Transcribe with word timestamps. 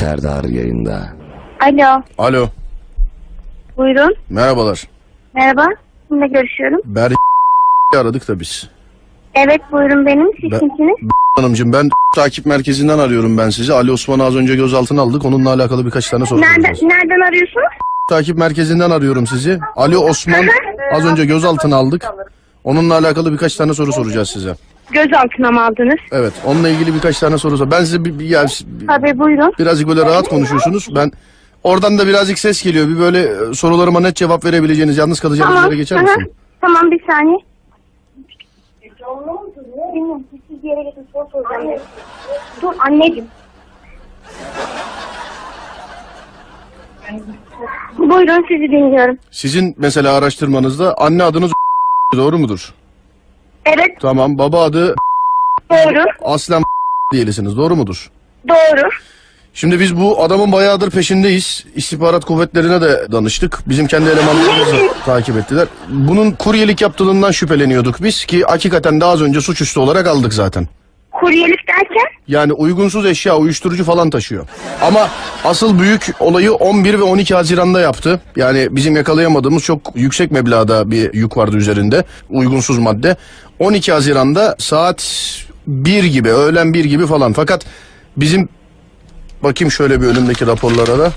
Serdar 0.00 0.44
yayında. 0.44 1.08
Alo, 1.60 2.02
Alo. 2.18 2.48
buyurun. 3.76 4.14
Merhabalar. 4.30 4.82
Merhaba, 5.34 5.66
kimle 6.08 6.26
görüşüyorum? 6.26 6.80
Ber 6.84 7.12
aradık 7.96 8.28
da 8.28 8.40
biz. 8.40 8.68
Evet, 9.34 9.60
buyurun 9.72 10.06
benim. 10.06 10.26
Siz 10.40 10.50
Ben- 10.50 10.58
kimsiniz? 10.58 10.96
Hanımcığım 11.36 11.72
ben 11.72 11.88
takip 12.14 12.46
merkezinden 12.46 12.98
arıyorum 12.98 13.38
ben 13.38 13.50
sizi. 13.50 13.72
Ali 13.72 13.92
Osman'ı 13.92 14.24
az 14.24 14.36
önce 14.36 14.56
gözaltına 14.56 15.00
aldık. 15.02 15.24
Onunla 15.24 15.50
alakalı 15.52 15.86
birkaç 15.86 16.10
tane 16.10 16.26
soru 16.26 16.40
Nereden, 16.40 16.54
soracağız. 16.54 16.82
nereden 16.82 17.28
arıyorsunuz? 17.28 17.66
Takip 18.08 18.38
merkezinden 18.38 18.90
arıyorum 18.90 19.26
sizi. 19.26 19.58
Ali 19.76 19.96
Osman 19.96 20.46
az 20.92 21.06
önce 21.06 21.24
gözaltına 21.24 21.76
aldık. 21.76 22.04
Onunla 22.64 22.94
alakalı 22.94 23.32
birkaç 23.32 23.56
tane 23.56 23.74
soru 23.74 23.92
soracağız 23.92 24.28
size. 24.30 24.54
Gözaltına 24.90 25.50
mı 25.50 25.64
aldınız? 25.64 25.98
Evet, 26.12 26.32
onunla 26.44 26.68
ilgili 26.68 26.94
birkaç 26.94 27.18
tane 27.18 27.38
soru 27.38 27.58
sor. 27.58 27.70
Ben 27.70 27.80
size 27.84 28.04
bir, 28.04 28.18
bir- 28.18 28.28
ya, 28.28 28.46
Tabii 28.86 29.18
buyurun. 29.18 29.52
birazcık 29.58 29.88
böyle 29.88 30.00
rahat 30.02 30.28
konuşuyorsunuz. 30.28 30.88
Ben 30.94 31.12
oradan 31.64 31.98
da 31.98 32.06
birazcık 32.06 32.38
ses 32.38 32.62
geliyor. 32.62 32.88
Bir 32.88 32.98
böyle 32.98 33.20
e, 33.20 33.54
sorularıma 33.54 34.00
net 34.00 34.16
cevap 34.16 34.44
verebileceğiniz, 34.44 34.98
yalnız 34.98 35.20
kalacağınız 35.20 35.54
Tamam. 35.54 35.70
yere 35.70 35.76
geçer 35.76 35.96
aha. 35.96 36.02
misin? 36.02 36.32
Tamam, 36.60 36.90
bir 36.90 37.02
saniye. 37.06 37.38
Bilmiyorum, 39.94 40.24
siz 40.48 40.62
bir 40.62 40.68
yere 40.68 40.82
geçin, 40.82 41.06
soru 41.12 41.28
soracağım. 41.32 41.80
Dur 42.62 42.72
anneciğim. 42.78 43.24
Buyurun 47.98 48.44
sizi 48.48 48.72
dinliyorum. 48.72 49.18
Sizin 49.30 49.74
mesela 49.78 50.14
araştırmanızda 50.14 50.94
anne 50.98 51.22
adınız 51.22 51.52
doğru 52.16 52.38
mudur? 52.38 52.74
Evet, 53.66 54.00
Tamam, 54.00 54.38
baba 54.38 54.64
adı 54.64 54.94
doğru, 55.70 56.04
aslen 56.24 56.62
diyelisiniz. 57.12 57.56
Doğru 57.56 57.76
mudur? 57.76 58.10
doğru. 58.48 58.88
Şimdi 59.54 59.80
biz 59.80 59.96
bu 60.00 60.22
adamın 60.22 60.52
bayağıdır 60.52 60.90
peşindeyiz. 60.90 61.64
İstihbarat 61.74 62.24
kuvvetlerine 62.24 62.80
de 62.80 63.12
danıştık. 63.12 63.58
Bizim 63.66 63.86
kendi 63.86 64.10
elemanlarımız 64.10 64.72
da 64.72 64.76
takip 65.06 65.36
ettiler. 65.36 65.68
Bunun 65.88 66.30
kuryelik 66.30 66.80
yaptığından 66.80 67.30
şüpheleniyorduk 67.30 68.02
biz 68.02 68.24
ki 68.24 68.42
hakikaten 68.42 69.00
daha 69.00 69.10
az 69.10 69.22
önce 69.22 69.40
suçüstü 69.40 69.80
olarak 69.80 70.06
aldık 70.06 70.34
zaten. 70.34 70.68
Kuryelik 71.20 71.68
derken? 71.68 72.06
Yani 72.28 72.52
uygunsuz 72.52 73.06
eşya, 73.06 73.36
uyuşturucu 73.36 73.84
falan 73.84 74.10
taşıyor. 74.10 74.46
Ama 74.82 75.08
asıl 75.44 75.78
büyük 75.78 76.06
olayı 76.20 76.52
11 76.52 76.98
ve 76.98 77.02
12 77.02 77.34
Haziran'da 77.34 77.80
yaptı. 77.80 78.20
Yani 78.36 78.68
bizim 78.70 78.96
yakalayamadığımız 78.96 79.62
çok 79.62 79.80
yüksek 79.94 80.30
meblağda 80.30 80.90
bir 80.90 81.14
yük 81.14 81.36
vardı 81.36 81.56
üzerinde. 81.56 82.04
Uygunsuz 82.30 82.78
madde. 82.78 83.16
12 83.58 83.92
Haziran'da 83.92 84.56
saat 84.58 85.02
1 85.66 86.04
gibi, 86.04 86.28
öğlen 86.28 86.74
1 86.74 86.84
gibi 86.84 87.06
falan. 87.06 87.32
Fakat 87.32 87.66
bizim 88.16 88.48
bakayım 89.42 89.72
şöyle 89.72 90.00
bir 90.00 90.06
önümdeki 90.06 90.46
raporlara 90.46 90.98
da. 90.98 91.12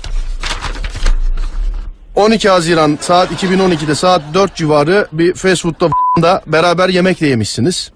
12 2.14 2.48
Haziran 2.48 2.98
saat 3.00 3.32
2012'de 3.32 3.94
saat 3.94 4.22
4 4.34 4.54
civarı 4.54 5.06
bir 5.12 5.34
fast 5.34 5.62
food'da 5.62 5.90
da 6.22 6.42
beraber 6.46 6.88
yemek 6.88 7.20
de 7.20 7.26
yemişsiniz. 7.26 7.92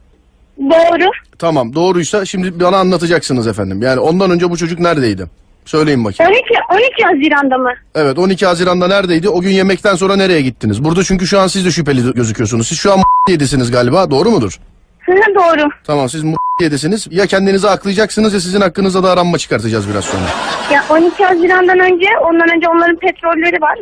Doğru. 0.58 1.10
Tamam 1.38 1.74
doğruysa 1.74 2.24
şimdi 2.24 2.60
bana 2.60 2.76
anlatacaksınız 2.76 3.46
efendim. 3.46 3.82
Yani 3.82 4.00
ondan 4.00 4.30
önce 4.30 4.50
bu 4.50 4.56
çocuk 4.56 4.78
neredeydi? 4.80 5.26
Söyleyin 5.64 6.04
bakayım. 6.04 6.32
12, 6.32 6.44
12 6.72 7.04
Haziran'da 7.04 7.58
mı? 7.58 7.70
Evet 7.94 8.18
12 8.18 8.46
Haziran'da 8.46 8.88
neredeydi? 8.88 9.28
O 9.28 9.40
gün 9.40 9.50
yemekten 9.50 9.94
sonra 9.94 10.16
nereye 10.16 10.40
gittiniz? 10.42 10.84
Burada 10.84 11.02
çünkü 11.04 11.26
şu 11.26 11.40
an 11.40 11.46
siz 11.46 11.64
de 11.66 11.70
şüpheli 11.70 12.12
gözüküyorsunuz. 12.14 12.68
Siz 12.68 12.78
şu 12.78 12.92
an 12.92 13.00
yedisiniz 13.28 13.70
galiba 13.70 14.10
doğru 14.10 14.30
mudur? 14.30 14.58
Hı, 15.00 15.12
doğru. 15.34 15.68
Tamam 15.84 16.08
siz 16.08 16.24
yedisiniz. 16.60 17.06
Ya 17.10 17.26
kendinizi 17.26 17.68
aklayacaksınız 17.68 18.34
ya 18.34 18.40
sizin 18.40 18.60
hakkınızda 18.60 19.02
da 19.02 19.10
aranma 19.10 19.38
çıkartacağız 19.38 19.90
biraz 19.90 20.04
sonra. 20.04 20.24
Ya 20.72 20.84
12 20.90 21.24
Haziran'dan 21.24 21.78
önce, 21.78 22.06
ondan 22.24 22.56
önce 22.56 22.68
onların 22.68 22.96
petrolleri 22.96 23.60
var. 23.60 23.78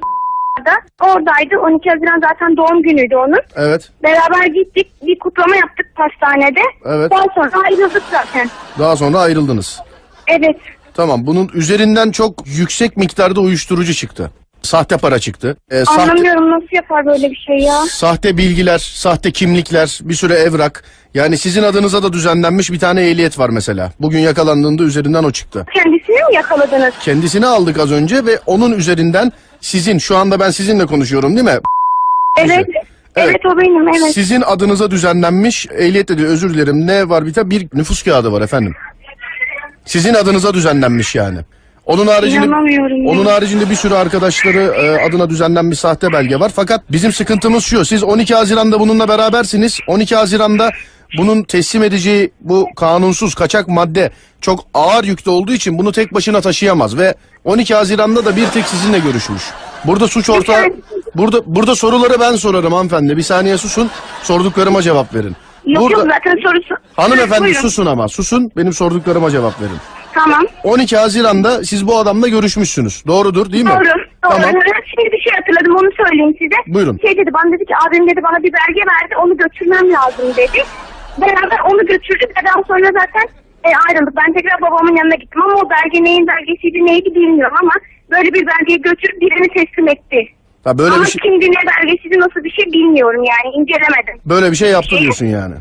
Da. 0.67 0.73
Oradaydı. 1.07 1.59
12 1.59 1.91
Haziran 1.91 2.21
zaten 2.21 2.57
doğum 2.57 2.83
günüydü 2.83 3.17
onun. 3.17 3.41
Evet 3.57 3.91
Beraber 4.03 4.47
gittik. 4.47 4.93
Bir 5.03 5.19
kutlama 5.19 5.57
yaptık 5.57 5.87
pastanede. 5.97 6.61
Evet. 6.85 7.11
Daha 7.11 7.25
sonra 7.35 7.65
ayrıldık 7.65 8.03
zaten. 8.11 8.49
daha 8.79 8.97
sonra 8.97 9.19
ayrıldınız. 9.19 9.81
Evet. 10.27 10.57
Tamam 10.95 11.27
bunun 11.27 11.51
üzerinden 11.55 12.11
çok 12.11 12.35
yüksek 12.47 12.97
miktarda 12.97 13.41
uyuşturucu 13.41 13.95
çıktı. 13.95 14.31
Sahte 14.63 14.97
para 14.97 15.19
çıktı. 15.19 15.57
Ee, 15.71 15.85
sahte, 15.85 16.03
Anlamıyorum 16.03 16.51
nasıl 16.51 16.67
yapar 16.73 17.07
böyle 17.07 17.31
bir 17.31 17.37
şey 17.47 17.59
ya. 17.59 17.83
Sahte 17.91 18.37
bilgiler, 18.37 18.79
sahte 18.79 19.31
kimlikler, 19.31 19.99
bir 20.03 20.15
süre 20.15 20.35
evrak. 20.35 20.85
Yani 21.15 21.39
sizin 21.39 21.63
adınıza 21.63 22.03
da 22.03 22.13
düzenlenmiş 22.13 22.73
bir 22.73 22.79
tane 22.79 23.03
ehliyet 23.11 23.39
var 23.39 23.49
mesela. 23.49 23.93
Bugün 24.01 24.19
yakalandığında 24.19 24.83
üzerinden 24.83 25.25
o 25.25 25.31
çıktı. 25.31 25.67
Kendisini 25.75 26.17
mi 26.17 26.35
yakaladınız? 26.35 26.95
Kendisini 27.01 27.47
aldık 27.47 27.79
az 27.79 27.93
önce 27.93 28.27
ve 28.27 28.39
onun 28.47 28.73
üzerinden 28.73 29.33
sizin, 29.61 29.99
şu 29.99 30.17
anda 30.17 30.41
ben 30.41 30.51
sizinle 30.51 30.87
konuşuyorum 30.87 31.37
değil 31.37 31.45
mi? 31.45 31.59
Evet. 32.39 32.67
Evet, 33.17 33.47
o 33.47 33.59
benim 33.59 33.89
evet. 33.89 34.15
Sizin 34.15 34.41
adınıza 34.41 34.91
düzenlenmiş 34.91 35.67
ehliyet 35.79 36.09
dedi 36.09 36.27
özür 36.27 36.55
dilerim 36.55 36.87
ne 36.87 37.09
var 37.09 37.27
bir 37.27 37.33
tane 37.33 37.51
bir 37.51 37.69
nüfus 37.75 38.03
kağıdı 38.03 38.33
var 38.33 38.43
efendim. 38.43 38.75
Sizin 39.85 40.15
adınıza 40.15 40.55
düzenlenmiş 40.55 41.15
yani. 41.15 41.39
Onun 41.87 42.07
haricinde 42.07 42.47
İnanamıyorum 42.47 43.05
ya. 43.07 43.11
onun 43.13 43.27
haricinde 43.27 43.71
bir 43.71 43.75
sürü 43.75 43.95
arkadaşları 43.95 44.59
e, 44.61 45.09
adına 45.09 45.31
düzenlenmiş 45.31 45.79
sahte 45.79 46.13
belge 46.13 46.41
var. 46.41 46.53
Fakat 46.57 46.81
bizim 46.93 47.13
sıkıntımız 47.13 47.65
şu. 47.65 47.85
Siz 47.85 48.03
12 48.03 48.35
Haziran'da 48.35 48.81
bununla 48.81 49.09
berabersiniz. 49.09 49.79
12 49.87 50.17
Haziran'da 50.17 50.71
bunun 51.19 51.43
teslim 51.43 51.83
edeceği 51.83 52.33
bu 52.41 52.69
kanunsuz 52.77 53.35
kaçak 53.35 53.69
madde 53.69 54.11
çok 54.41 54.61
ağır 54.75 55.05
yükte 55.05 55.31
olduğu 55.31 55.53
için 55.53 55.79
bunu 55.79 55.93
tek 55.93 56.15
başına 56.15 56.41
taşıyamaz 56.41 56.97
ve 56.99 57.15
12 57.45 57.75
Haziran'da 57.75 58.25
da 58.25 58.37
bir 58.37 58.47
tek 58.47 58.65
sizinle 58.65 58.99
görüşmüş. 58.99 59.43
Burada 59.85 60.09
suç 60.09 60.31
ortağı 60.31 60.65
burada 61.15 61.41
burada 61.47 61.75
soruları 61.75 62.21
ben 62.21 62.37
sorarım 62.37 62.73
hanımefendi. 62.73 63.17
Bir 63.17 63.23
saniye 63.23 63.59
susun. 63.59 63.91
Sorduklarıma 64.23 64.83
cevap 64.83 65.15
verin. 65.15 65.37
Yok 65.67 65.83
burada 65.83 65.99
yok 66.01 66.09
zaten 66.13 66.37
sorusu. 66.43 66.75
hanımefendi 66.97 67.45
Buyurun. 67.45 67.61
susun 67.61 67.87
ama 67.87 68.09
susun. 68.09 68.51
Benim 68.57 68.73
sorduklarıma 68.73 69.31
cevap 69.31 69.61
verin. 69.61 69.77
Tamam. 70.15 70.43
12 70.65 70.97
Haziran'da 70.97 71.65
siz 71.65 71.87
bu 71.87 71.99
adamla 71.99 72.29
görüşmüşsünüz. 72.29 73.07
Doğrudur 73.07 73.53
değil 73.53 73.65
mi? 73.65 73.71
Doğru. 73.71 73.85
Doğru. 73.85 74.03
Tamam. 74.23 74.43
Şimdi 74.95 75.13
bir 75.13 75.21
şey 75.21 75.33
hatırladım 75.33 75.77
onu 75.77 75.91
söyleyeyim 75.97 76.35
size. 76.39 76.75
Buyurun. 76.75 76.99
Şey 77.03 77.17
dedi 77.17 77.31
bana 77.33 77.53
dedi 77.53 77.65
ki 77.65 77.75
abim 77.87 78.11
dedi 78.11 78.21
bana 78.23 78.39
bir 78.43 78.53
belge 78.53 78.81
verdi 78.93 79.15
onu 79.23 79.37
götürmem 79.37 79.93
lazım 79.93 80.27
dedi. 80.37 80.63
Beraber 81.21 81.59
onu 81.71 81.87
götürdük 81.87 82.31
ve 82.31 82.41
daha 82.49 82.63
sonra 82.63 82.87
zaten 83.01 83.27
e, 83.65 83.71
ayrıldık. 83.89 84.17
Ben 84.17 84.33
tekrar 84.33 84.61
babamın 84.61 84.97
yanına 84.97 85.15
gittim 85.15 85.43
ama 85.43 85.55
o 85.55 85.71
belge 85.71 86.05
neyin 86.05 86.27
belgesiydi 86.27 86.87
neydi 86.87 87.15
bilmiyorum 87.15 87.57
ama 87.63 87.73
böyle 88.11 88.33
bir 88.35 88.47
belgeyi 88.47 88.83
götürüp 88.83 89.21
birini 89.21 89.49
teslim 89.49 89.89
etti. 89.89 90.19
Ha 90.65 90.79
böyle 90.79 90.95
ama 90.95 91.05
bir 91.05 91.11
şey 91.11 91.21
kimdi 91.23 91.47
ne 91.51 91.63
belgesiydi 91.73 92.21
nasıl 92.21 92.45
bir 92.45 92.51
şey 92.51 92.67
bilmiyorum 92.67 93.25
yani 93.25 93.55
incelemedim. 93.57 94.17
böyle 94.27 94.51
bir 94.51 94.57
şey 94.57 94.71
yaptı 94.71 94.99
diyorsun 94.99 95.27
yani. 95.27 95.55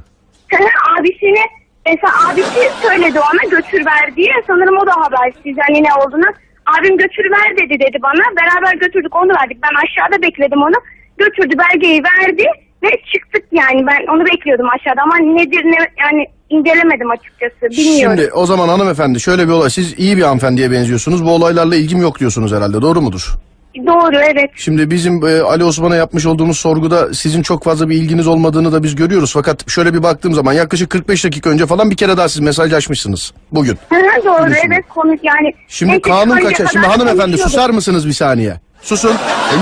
Abisini 0.99 1.39
mesela 1.85 2.13
abisi 2.29 2.71
söyledi 2.81 3.19
ona 3.19 3.49
götür 3.51 3.85
ver 3.85 4.15
diye 4.15 4.33
sanırım 4.47 4.77
o 4.77 4.87
da 4.87 4.91
habersiz 4.91 5.55
hani 5.67 5.83
ne 5.83 5.93
olduğunu. 5.93 6.29
Abim 6.65 6.97
götür 6.97 7.31
ver 7.31 7.57
dedi 7.57 7.79
dedi 7.79 7.97
bana 8.03 8.23
beraber 8.41 8.75
götürdük 8.75 9.15
onu 9.15 9.29
verdik 9.41 9.57
ben 9.63 9.75
aşağıda 9.83 10.21
bekledim 10.21 10.61
onu 10.61 10.75
götürdü 11.17 11.55
belgeyi 11.57 12.03
verdi 12.03 12.45
ve 12.83 12.89
çıktık 13.13 13.43
yani 13.51 13.87
ben 13.87 14.13
onu 14.15 14.25
bekliyordum 14.25 14.67
aşağıda 14.75 15.01
ama 15.01 15.17
nedir 15.17 15.63
ne 15.65 15.77
yani 15.99 16.25
incelemedim 16.49 17.11
açıkçası 17.11 17.61
bilmiyorum. 17.61 18.17
Şimdi 18.17 18.33
o 18.33 18.45
zaman 18.45 18.67
hanımefendi 18.67 19.19
şöyle 19.19 19.47
bir 19.47 19.51
olay. 19.53 19.69
Siz 19.69 19.99
iyi 19.99 20.17
bir 20.17 20.21
hanımefendiye 20.21 20.71
benziyorsunuz. 20.71 21.25
Bu 21.25 21.31
olaylarla 21.31 21.75
ilgim 21.75 22.01
yok 22.01 22.19
diyorsunuz 22.19 22.53
herhalde. 22.53 22.81
Doğru 22.81 23.01
mudur? 23.01 23.35
Doğru 23.77 24.15
evet 24.17 24.49
Şimdi 24.55 24.91
bizim 24.91 25.25
e, 25.27 25.41
Ali 25.41 25.63
Osman'a 25.63 25.95
yapmış 25.95 26.25
olduğumuz 26.25 26.59
sorguda 26.59 27.13
sizin 27.13 27.41
çok 27.41 27.63
fazla 27.63 27.89
bir 27.89 27.95
ilginiz 27.95 28.27
olmadığını 28.27 28.71
da 28.71 28.83
biz 28.83 28.95
görüyoruz. 28.95 29.33
Fakat 29.33 29.69
şöyle 29.69 29.93
bir 29.93 30.03
baktığım 30.03 30.33
zaman 30.33 30.53
yaklaşık 30.53 30.89
45 30.89 31.25
dakika 31.25 31.49
önce 31.49 31.65
falan 31.65 31.89
bir 31.91 31.95
kere 31.97 32.17
daha 32.17 32.29
siz 32.29 32.39
mesajlaşmışsınız 32.39 33.33
bugün. 33.51 33.73
Hı 33.73 33.95
Doğru 34.25 34.45
Biliyorsun. 34.45 34.67
evet 34.67 34.85
komik 34.89 35.23
yani. 35.23 35.53
Şimdi 35.67 35.91
Neyse, 35.91 36.01
kanun 36.01 36.35
çıkınca 36.37 36.57
kaça? 36.57 36.67
Şimdi 36.71 36.87
hanımefendi 36.87 37.17
konuşuyorduk. 37.21 37.51
susar 37.51 37.69
mısınız 37.69 38.07
bir 38.07 38.13
saniye? 38.13 38.59
Susun. 38.81 39.13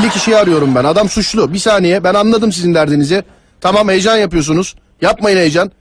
50 0.03 0.09
kişiyi 0.09 0.35
arıyorum 0.38 0.75
ben. 0.75 0.83
Adam 0.83 1.09
suçlu. 1.09 1.53
Bir 1.53 1.57
saniye. 1.59 2.03
Ben 2.03 2.13
anladım 2.13 2.51
sizin 2.51 2.73
derdinizi. 2.75 3.23
Tamam 3.61 3.89
heyecan 3.89 4.17
yapıyorsunuz. 4.17 4.75
Yapmayın 5.01 5.38
heyecan. 5.38 5.71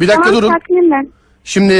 Bir 0.00 0.08
dakika 0.08 0.24
Tamam 0.24 0.42
durun. 0.42 0.52
sakinim 0.52 0.90
ben. 0.90 1.08
Şimdi 1.44 1.74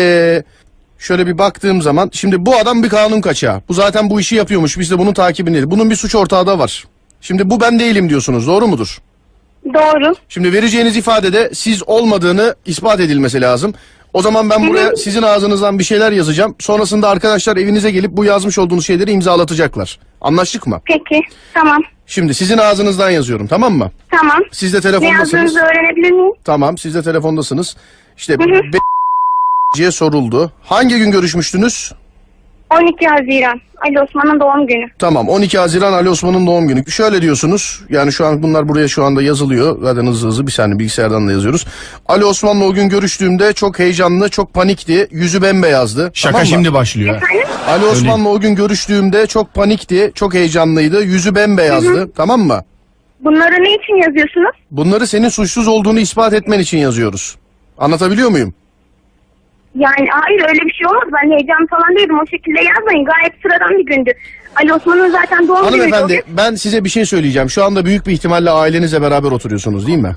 şöyle 1.03 1.27
bir 1.27 1.39
baktığım 1.39 1.83
zaman 1.83 2.11
şimdi 2.13 2.47
bu 2.47 2.57
adam 2.57 2.83
bir 2.83 2.89
kanun 2.89 3.21
kaçağı. 3.21 3.63
Bu 3.69 3.75
zaten 3.75 4.11
bu 4.11 4.21
işi 4.21 4.35
yapıyormuş. 4.37 4.79
Biz 4.79 4.91
de 4.91 4.99
bunun 4.99 5.13
takibindeyiz. 5.13 5.71
Bunun 5.71 5.91
bir 5.91 5.97
suç 5.97 6.15
ortağı 6.15 6.47
da 6.47 6.59
var. 6.59 6.85
Şimdi 7.21 7.51
bu 7.51 7.61
ben 7.61 7.79
değilim 7.79 8.09
diyorsunuz. 8.09 8.47
Doğru 8.47 8.67
mudur? 8.67 8.99
Doğru. 9.75 10.15
Şimdi 10.29 10.53
vereceğiniz 10.53 10.97
ifadede 10.97 11.51
siz 11.55 11.83
olmadığını 11.89 12.55
ispat 12.67 13.01
edilmesi 13.01 13.41
lazım. 13.41 13.75
O 14.13 14.23
zaman 14.23 14.51
ben 14.51 14.69
buraya 14.69 14.97
sizin 14.97 15.23
ağzınızdan 15.23 15.79
bir 15.79 15.85
şeyler 15.85 16.13
yazacağım. 16.13 16.55
Sonrasında 16.59 17.09
arkadaşlar 17.09 17.57
evinize 17.57 17.91
gelip 17.91 18.11
bu 18.11 18.25
yazmış 18.25 18.59
olduğunuz 18.59 18.87
şeyleri 18.87 19.11
imzalatacaklar. 19.11 19.99
Anlaştık 20.21 20.67
mı? 20.67 20.81
Peki 20.85 21.21
tamam 21.55 21.83
Şimdi 22.07 22.35
sizin 22.35 22.59
ağzınızdan 22.59 23.11
yazıyorum 23.11 23.47
tamam 23.47 23.73
mı? 23.73 23.91
tamam. 24.11 24.39
Siz 24.53 24.73
de 24.73 24.77
Ne 24.77 24.81
telefondasınız. 24.81 25.33
yazdığınızı 25.33 25.61
öğrenebilir 25.61 26.11
miyim? 26.11 26.33
Tamam 26.45 26.79
siz 26.79 26.95
de 26.95 27.03
telefondasınız. 27.03 27.77
İşte 28.17 28.39
B'ye 29.79 29.91
soruldu. 29.91 30.53
Hangi 30.63 30.99
gün 30.99 31.11
görüşmüştünüz? 31.11 31.93
12 32.81 33.07
Haziran. 33.07 33.61
Ali 33.87 34.01
Osman'ın 34.03 34.41
doğum 34.41 34.67
günü. 34.67 34.87
Tamam 34.99 35.29
12 35.29 35.59
Haziran 35.59 35.93
Ali 35.93 36.09
Osman'ın 36.09 36.47
doğum 36.47 36.69
günü. 36.69 36.91
Şöyle 36.91 37.23
diyorsunuz 37.23 37.81
yani 37.91 38.13
şu 38.13 38.27
an 38.27 38.43
bunlar 38.43 38.69
buraya 38.69 38.89
şu 38.89 39.05
anda 39.05 39.23
yazılıyor. 39.23 39.79
Zaten 39.83 40.07
hızlı 40.07 40.29
hızlı 40.29 40.47
bir 40.47 40.53
saniye 40.53 40.79
bilgisayardan 40.79 41.29
da 41.29 41.33
yazıyoruz. 41.33 41.67
Ali 42.07 42.25
Osman'la 42.25 42.65
o 42.65 42.73
gün 42.73 42.89
görüştüğümde 42.89 43.53
çok 43.53 43.79
heyecanlı 43.79 44.29
çok 44.29 44.55
panikti. 44.55 45.09
Yüzü 45.11 45.43
bembeyazdı. 45.43 46.11
Şaka 46.15 46.33
tamam 46.33 46.43
mı? 46.47 46.49
şimdi 46.49 46.73
başlıyor. 46.73 47.17
Efendim? 47.17 47.47
Ali 47.69 47.85
Osman'la 47.85 48.29
o 48.29 48.41
gün 48.41 48.55
görüştüğümde 48.55 49.27
çok 49.27 49.55
panikti. 49.55 50.13
Çok 50.15 50.35
heyecanlıydı. 50.35 51.03
Yüzü 51.03 51.35
bembeyazdı. 51.35 52.13
Tamam 52.17 52.41
mı? 52.41 52.61
Bunları 53.21 53.53
ne 53.65 53.75
için 53.75 54.03
yazıyorsunuz? 54.07 54.57
Bunları 54.71 55.07
senin 55.07 55.29
suçsuz 55.29 55.69
olduğunu 55.69 56.01
ispat 56.01 56.33
etmen 56.33 56.59
için 56.59 56.79
yazıyoruz. 56.79 57.37
Anlatabiliyor 57.79 58.29
muyum? 58.31 58.55
Yani 59.75 60.09
hayır 60.11 60.41
öyle 60.49 60.61
bir 60.61 60.73
şey 60.73 60.87
olmaz. 60.87 61.09
Ben 61.13 61.31
heyecan 61.31 61.67
falan 61.67 61.97
değilim. 61.97 62.19
O 62.23 62.27
şekilde 62.27 62.59
yazmayın. 62.59 63.05
Gayet 63.05 63.33
sıradan 63.43 63.79
bir 63.79 63.87
gündü. 63.87 64.13
Ali 64.57 64.75
Osman'ın 64.75 65.11
zaten 65.11 65.49
doğum 65.49 65.59
günüydü. 65.71 65.77
o 65.77 65.97
Hanımefendi 65.97 66.23
ben 66.29 66.55
size 66.55 66.85
bir 66.85 66.89
şey 66.89 67.05
söyleyeceğim. 67.05 67.51
Şu 67.51 67.65
anda 67.65 67.85
büyük 67.85 68.07
bir 68.07 68.13
ihtimalle 68.13 68.51
ailenizle 68.51 69.03
beraber 69.03 69.31
oturuyorsunuz 69.31 69.87
değil 69.87 69.99
mi? 69.99 70.17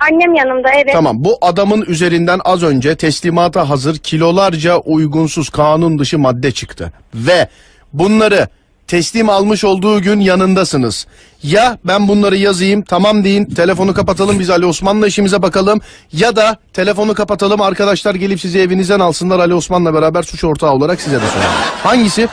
Annem 0.00 0.34
yanımda 0.34 0.68
evet. 0.74 0.92
Tamam 0.92 1.24
bu 1.24 1.38
adamın 1.40 1.84
üzerinden 1.88 2.40
az 2.44 2.62
önce 2.62 2.96
teslimata 2.96 3.68
hazır 3.68 3.98
kilolarca 3.98 4.76
uygunsuz 4.76 5.50
kanun 5.50 5.98
dışı 5.98 6.18
madde 6.18 6.52
çıktı. 6.52 6.92
Ve 7.14 7.48
bunları 7.92 8.48
teslim 8.90 9.28
almış 9.28 9.64
olduğu 9.64 10.02
gün 10.02 10.20
yanındasınız. 10.20 11.06
Ya 11.42 11.78
ben 11.84 12.08
bunları 12.08 12.36
yazayım 12.36 12.82
tamam 12.82 13.24
deyin 13.24 13.44
telefonu 13.44 13.94
kapatalım 13.94 14.38
biz 14.38 14.50
Ali 14.50 14.66
Osman'la 14.66 15.06
işimize 15.06 15.42
bakalım. 15.42 15.80
Ya 16.12 16.36
da 16.36 16.56
telefonu 16.72 17.14
kapatalım 17.14 17.60
arkadaşlar 17.62 18.14
gelip 18.14 18.40
sizi 18.40 18.58
evinizden 18.58 19.00
alsınlar 19.00 19.38
Ali 19.38 19.54
Osman'la 19.54 19.94
beraber 19.94 20.22
suç 20.22 20.44
ortağı 20.44 20.72
olarak 20.72 21.00
size 21.00 21.16
de 21.16 21.26
soralım. 21.26 21.50
Hangisi? 21.82 22.28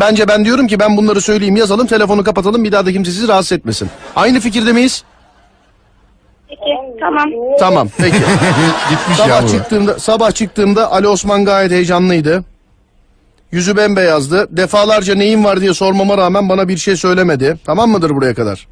Bence 0.00 0.28
ben 0.28 0.44
diyorum 0.44 0.66
ki 0.66 0.80
ben 0.80 0.96
bunları 0.96 1.20
söyleyeyim 1.20 1.56
yazalım 1.56 1.86
telefonu 1.86 2.24
kapatalım 2.24 2.64
bir 2.64 2.72
daha 2.72 2.86
da 2.86 2.92
kimse 2.92 3.10
sizi 3.10 3.28
rahatsız 3.28 3.52
etmesin. 3.52 3.90
Aynı 4.16 4.40
fikirde 4.40 4.72
miyiz? 4.72 5.04
Peki 6.48 6.60
tamam. 7.00 7.30
Tamam 7.58 7.88
peki. 7.98 8.16
Gitmiş 8.90 9.18
ya 9.18 9.26
Sabah 9.26 9.42
bu. 9.42 9.48
çıktığımda 9.48 9.98
sabah 9.98 10.30
çıktığımda 10.32 10.92
Ali 10.92 11.08
Osman 11.08 11.44
gayet 11.44 11.72
heyecanlıydı. 11.72 12.44
Yüzü 13.54 13.76
bembeyazdı. 13.76 14.56
Defalarca 14.56 15.14
neyin 15.14 15.44
var 15.44 15.60
diye 15.60 15.74
sormama 15.74 16.18
rağmen 16.18 16.48
bana 16.48 16.68
bir 16.68 16.76
şey 16.76 16.96
söylemedi. 16.96 17.58
Tamam 17.64 17.90
mıdır 17.90 18.10
buraya 18.10 18.34
kadar? 18.34 18.68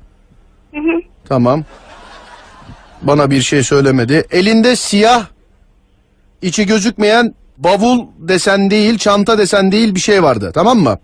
Hı 0.71 0.77
hı. 0.81 1.01
Tamam. 1.29 1.65
Bana 3.03 3.31
bir 3.31 3.43
şey 3.43 3.63
söylemedi. 3.63 4.27
Elinde 4.31 4.77
siyah 4.77 5.27
içi 6.43 6.67
gözükmeyen 6.67 7.35
bavul 7.59 8.07
desen 8.19 8.71
değil, 8.71 8.99
çanta 8.99 9.39
desen 9.39 9.73
değil 9.73 9.95
bir 9.95 10.01
şey 10.01 10.23
vardı. 10.23 10.51
Tamam 10.55 10.79
mı? 10.79 10.99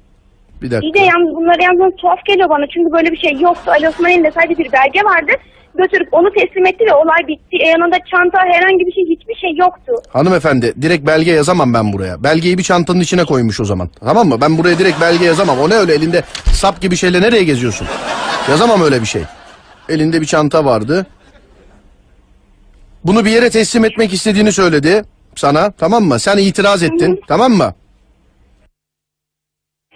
Bir 0.62 0.66
İyi 0.66 0.70
dakika. 0.70 0.94
de 0.94 1.04
yalnız 1.04 1.36
bunları 1.36 1.62
yazmanız 1.62 1.96
tuhaf 1.96 2.24
geliyor 2.24 2.48
bana. 2.48 2.64
Çünkü 2.74 2.92
böyle 2.92 3.12
bir 3.12 3.16
şey 3.16 3.32
yoktu. 3.40 3.70
Ali 3.70 3.88
Osman'ın 3.88 4.12
elinde 4.12 4.30
sadece 4.34 4.58
bir 4.64 4.72
belge 4.72 5.00
vardı. 5.04 5.32
Götürüp 5.74 6.08
onu 6.12 6.30
teslim 6.32 6.66
etti 6.66 6.84
ve 6.86 6.94
olay 6.94 7.28
bitti. 7.28 7.56
E, 7.60 7.68
yanında 7.68 7.96
çanta 8.10 8.38
herhangi 8.52 8.86
bir 8.86 8.92
şey 8.92 9.04
hiçbir 9.04 9.34
şey 9.34 9.56
yoktu. 9.56 9.92
Hanımefendi 10.12 10.74
direkt 10.82 11.06
belge 11.06 11.30
yazamam 11.32 11.74
ben 11.74 11.92
buraya. 11.92 12.22
Belgeyi 12.22 12.58
bir 12.58 12.62
çantanın 12.62 13.00
içine 13.00 13.24
koymuş 13.24 13.60
o 13.60 13.64
zaman. 13.64 13.90
Tamam 14.00 14.28
mı? 14.28 14.40
Ben 14.40 14.58
buraya 14.58 14.78
direkt 14.78 15.00
belge 15.00 15.24
yazamam. 15.24 15.58
O 15.60 15.70
ne 15.70 15.74
öyle 15.74 15.94
elinde 15.94 16.22
sap 16.52 16.80
gibi 16.80 16.96
şeyle 16.96 17.20
nereye 17.22 17.44
geziyorsun? 17.44 17.86
Yazamam 18.50 18.82
öyle 18.82 19.00
bir 19.00 19.06
şey. 19.06 19.22
Elinde 19.88 20.20
bir 20.20 20.26
çanta 20.26 20.64
vardı. 20.64 21.06
Bunu 23.04 23.24
bir 23.24 23.30
yere 23.30 23.50
teslim 23.50 23.84
etmek 23.84 24.12
istediğini 24.12 24.52
söyledi 24.52 25.04
sana. 25.36 25.70
Tamam 25.70 26.04
mı? 26.04 26.18
Sen 26.18 26.38
itiraz 26.38 26.82
ettin. 26.82 27.20
Tamam 27.28 27.52
mı? 27.52 27.74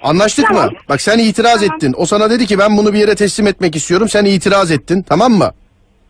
Anlaştık 0.03 0.51
mı? 0.51 0.57
Tamam. 0.57 0.71
Bak 0.89 1.01
sen 1.01 1.19
itiraz 1.19 1.63
ettin. 1.63 1.95
O 1.97 2.07
sana 2.07 2.31
dedi 2.31 2.47
ki 2.47 2.59
ben 2.59 2.77
bunu 2.77 2.93
bir 2.93 2.99
yere 2.99 3.15
teslim 3.15 3.47
etmek 3.47 3.77
istiyorum. 3.77 4.09
Sen 4.09 4.25
itiraz 4.25 4.71
ettin. 4.71 5.03
Tamam 5.03 5.33
mı? 5.33 5.53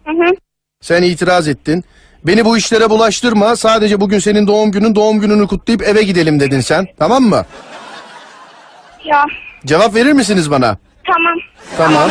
Hı 0.05 0.11
hı. 0.13 0.35
Sen 0.81 1.03
itiraz 1.03 1.49
ettin. 1.49 1.85
Beni 2.25 2.45
bu 2.45 2.57
işlere 2.57 2.91
bulaştırma. 2.91 3.57
Sadece 3.57 4.01
bugün 4.01 4.19
senin 4.19 4.47
doğum 4.47 4.71
günün. 4.73 4.95
Doğum 4.95 5.21
gününü 5.21 5.47
kutlayıp 5.47 5.83
eve 5.83 6.03
gidelim 6.03 6.41
dedin 6.41 6.61
sen. 6.61 6.87
Tamam 6.99 7.23
mı? 7.23 7.45
Ya 9.05 9.25
Cevap 9.67 9.95
verir 9.95 10.13
misiniz 10.13 10.51
bana? 10.51 10.77
tamam. 11.07 11.39
Tamam. 11.77 12.11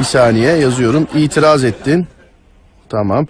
Bir 0.00 0.04
saniye 0.04 0.52
yazıyorum. 0.52 1.08
İtiraz 1.14 1.64
ettin. 1.64 2.06
Tamam. 2.88 3.26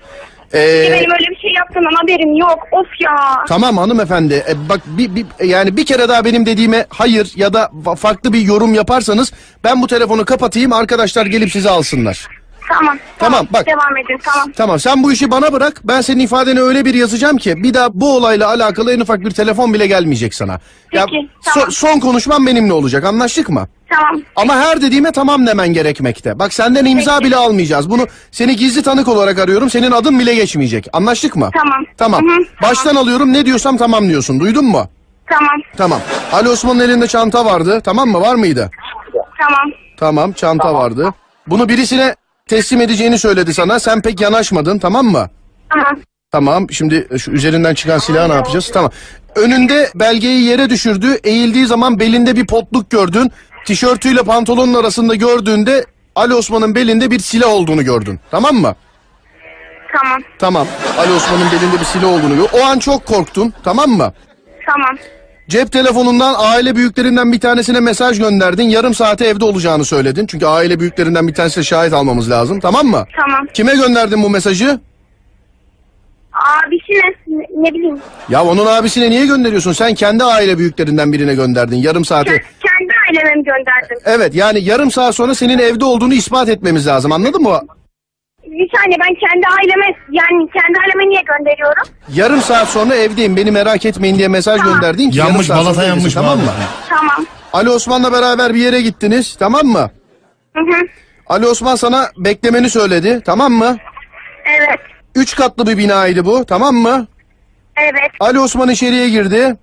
Ee, 0.54 0.88
Benim 0.92 1.10
öyle 1.10 1.30
bir 1.30 1.36
şey 1.36 1.51
yaptığımdan 1.72 1.96
haberim 2.02 2.36
yok. 2.36 2.58
Of 2.72 2.86
ya. 3.00 3.44
tamam 3.48 3.76
hanımefendi. 3.76 4.34
E, 4.34 4.68
bak 4.68 4.80
bir, 4.86 5.14
bir, 5.14 5.26
yani 5.44 5.76
bir 5.76 5.86
kere 5.86 6.08
daha 6.08 6.24
benim 6.24 6.46
dediğime 6.46 6.86
hayır 6.88 7.32
ya 7.36 7.52
da 7.52 7.70
fa- 7.84 7.96
farklı 7.96 8.32
bir 8.32 8.40
yorum 8.40 8.74
yaparsanız 8.74 9.32
ben 9.64 9.82
bu 9.82 9.86
telefonu 9.86 10.24
kapatayım. 10.24 10.72
Arkadaşlar 10.72 11.26
gelip 11.26 11.50
sizi 11.52 11.70
alsınlar. 11.70 12.28
Tamam. 12.72 12.98
Tamam, 13.18 13.46
bak. 13.52 13.66
Devam 13.66 13.96
edin 13.96 14.18
tamam. 14.24 14.52
Tamam 14.56 14.80
sen 14.80 15.02
bu 15.02 15.12
işi 15.12 15.30
bana 15.30 15.52
bırak. 15.52 15.80
Ben 15.84 16.00
senin 16.00 16.20
ifadeni 16.20 16.60
öyle 16.60 16.84
bir 16.84 16.94
yazacağım 16.94 17.36
ki 17.36 17.62
bir 17.62 17.74
daha 17.74 17.88
bu 17.94 18.16
olayla 18.16 18.48
alakalı 18.48 18.92
en 18.92 19.00
ufak 19.00 19.20
bir 19.20 19.30
telefon 19.30 19.74
bile 19.74 19.86
gelmeyecek 19.86 20.34
sana. 20.34 20.60
Peki, 20.90 21.02
so- 21.04 21.28
tamam. 21.54 21.70
son 21.70 22.00
konuşmam 22.00 22.46
benimle 22.46 22.72
olacak 22.72 23.04
anlaştık 23.04 23.48
mı? 23.48 23.68
Tamam. 23.90 24.22
Ama 24.36 24.56
her 24.56 24.80
dediğime 24.82 25.12
tamam 25.12 25.46
demen 25.46 25.72
gerekmekte. 25.72 26.38
Bak 26.38 26.52
senden 26.52 26.84
imza 26.84 27.18
Peki. 27.18 27.26
bile 27.26 27.36
almayacağız. 27.36 27.90
Bunu 27.90 28.06
seni 28.30 28.56
gizli 28.56 28.82
tanık 28.82 29.08
olarak 29.08 29.38
arıyorum. 29.38 29.70
Senin 29.70 29.90
adın 29.90 30.18
bile 30.18 30.34
geçmeyecek. 30.34 30.86
Anlaştık 30.92 31.36
mı? 31.36 31.50
Tamam. 31.54 31.84
Tamam. 31.96 32.22
Hı 32.28 32.34
hı, 32.34 32.44
Baştan 32.62 32.96
alıyorum 32.96 33.32
ne 33.32 33.46
diyorsam 33.46 33.76
tamam 33.76 34.08
diyorsun. 34.08 34.40
Duydun 34.40 34.64
mu? 34.64 34.88
Tamam. 35.26 35.56
Tamam. 35.76 36.00
Ali 36.32 36.48
Osman'ın 36.48 36.80
elinde 36.80 37.06
çanta 37.06 37.44
vardı. 37.44 37.80
Tamam 37.84 38.08
mı? 38.08 38.20
Var 38.20 38.34
mıydı? 38.34 38.70
Tamam. 39.38 39.70
Tamam 39.96 40.32
çanta 40.32 40.74
vardı. 40.74 41.14
Bunu 41.46 41.68
birisine 41.68 42.14
teslim 42.48 42.80
edeceğini 42.80 43.18
söyledi 43.18 43.54
sana. 43.54 43.78
Sen 43.78 44.02
pek 44.02 44.20
yanaşmadın 44.20 44.78
tamam 44.78 45.06
mı? 45.06 45.30
Tamam. 45.70 46.00
Tamam 46.30 46.70
şimdi 46.70 47.08
şu 47.18 47.30
üzerinden 47.30 47.74
çıkan 47.74 47.98
silahı 47.98 48.28
ne 48.28 48.34
yapacağız? 48.34 48.70
Tamam. 48.74 48.90
Önünde 49.36 49.90
belgeyi 49.94 50.42
yere 50.44 50.70
düşürdü. 50.70 51.18
Eğildiği 51.24 51.66
zaman 51.66 52.00
belinde 52.00 52.36
bir 52.36 52.46
potluk 52.46 52.90
gördün. 52.90 53.32
Tişörtüyle 53.66 54.22
pantolonun 54.22 54.74
arasında 54.74 55.14
gördüğünde 55.14 55.84
Ali 56.16 56.34
Osman'ın 56.34 56.74
belinde 56.74 57.10
bir 57.10 57.18
silah 57.18 57.48
olduğunu 57.48 57.84
gördün. 57.84 58.20
Tamam 58.30 58.54
mı? 58.54 58.74
Tamam. 59.96 60.22
Tamam. 60.38 60.66
Ali 60.98 61.12
Osman'ın 61.12 61.46
belinde 61.52 61.80
bir 61.80 61.84
silah 61.84 62.08
olduğunu 62.08 62.36
gördün. 62.36 62.48
O 62.52 62.64
an 62.64 62.78
çok 62.78 63.06
korktun. 63.06 63.54
Tamam 63.64 63.90
mı? 63.90 64.12
Tamam. 64.66 64.96
Cep 65.52 65.72
telefonundan 65.72 66.34
aile 66.38 66.76
büyüklerinden 66.76 67.32
bir 67.32 67.40
tanesine 67.40 67.80
mesaj 67.80 68.18
gönderdin. 68.18 68.62
Yarım 68.62 68.94
saate 68.94 69.26
evde 69.26 69.44
olacağını 69.44 69.84
söyledin. 69.84 70.26
Çünkü 70.26 70.46
aile 70.46 70.80
büyüklerinden 70.80 71.28
bir 71.28 71.34
tanesine 71.34 71.64
şahit 71.64 71.92
almamız 71.92 72.30
lazım. 72.30 72.60
Tamam 72.60 72.86
mı? 72.86 73.06
Tamam. 73.16 73.46
Kime 73.54 73.74
gönderdin 73.74 74.22
bu 74.22 74.30
mesajı? 74.30 74.80
Abisine 76.32 77.14
ne, 77.56 77.74
bileyim. 77.74 77.98
Ya 78.28 78.44
onun 78.44 78.66
abisine 78.66 79.10
niye 79.10 79.26
gönderiyorsun? 79.26 79.72
Sen 79.72 79.94
kendi 79.94 80.24
aile 80.24 80.58
büyüklerinden 80.58 81.12
birine 81.12 81.34
gönderdin. 81.34 81.76
Yarım 81.76 82.04
saate. 82.04 82.30
Kendi 82.30 82.92
aileme 83.08 83.34
mi 83.34 83.44
gönderdim? 83.44 83.98
Evet 84.04 84.34
yani 84.34 84.64
yarım 84.64 84.90
saat 84.90 85.14
sonra 85.14 85.34
senin 85.34 85.58
evde 85.58 85.84
olduğunu 85.84 86.14
ispat 86.14 86.48
etmemiz 86.48 86.86
lazım. 86.86 87.12
Anladın 87.12 87.42
mı? 87.42 87.60
Saniye 88.76 88.98
ben 89.00 89.14
kendi 89.14 89.46
aileme 89.46 89.86
yani 90.10 90.48
kendi 90.52 90.78
aileme 90.78 91.08
niye 91.08 91.22
gönderiyorum? 91.22 91.82
Yarım 92.14 92.40
saat 92.40 92.68
sonra 92.68 92.94
evdeyim. 92.94 93.36
Beni 93.36 93.50
merak 93.50 93.86
etmeyin 93.86 94.18
diye 94.18 94.28
mesaj 94.28 94.60
Tamam. 94.60 94.74
gönderdin 94.74 95.10
ki 95.10 95.18
yarım 95.18 95.30
Yanmış 95.30 95.46
saat 95.46 95.58
balata 95.58 95.74
sonra 95.74 95.86
yanmış 95.86 96.14
tamam 96.14 96.38
mı? 96.38 96.52
Tamam. 96.88 97.26
Ali 97.52 97.70
Osman'la 97.70 98.12
beraber 98.12 98.54
bir 98.54 98.60
yere 98.60 98.80
gittiniz. 98.80 99.36
Tamam 99.38 99.66
mı? 99.66 99.90
Hı 100.56 100.60
hı. 100.60 100.86
Ali 101.26 101.46
Osman 101.46 101.74
sana 101.76 102.08
beklemeni 102.16 102.70
söyledi. 102.70 103.22
Tamam 103.26 103.52
mı? 103.52 103.76
Evet. 104.58 104.80
Üç 105.14 105.36
katlı 105.36 105.66
bir 105.66 105.78
binaydı 105.78 106.24
bu. 106.24 106.44
Tamam 106.44 106.74
mı? 106.74 107.06
Evet. 107.76 108.10
Ali 108.20 108.38
Osman 108.40 108.68
içeriye 108.68 109.08
girdi. 109.08 109.56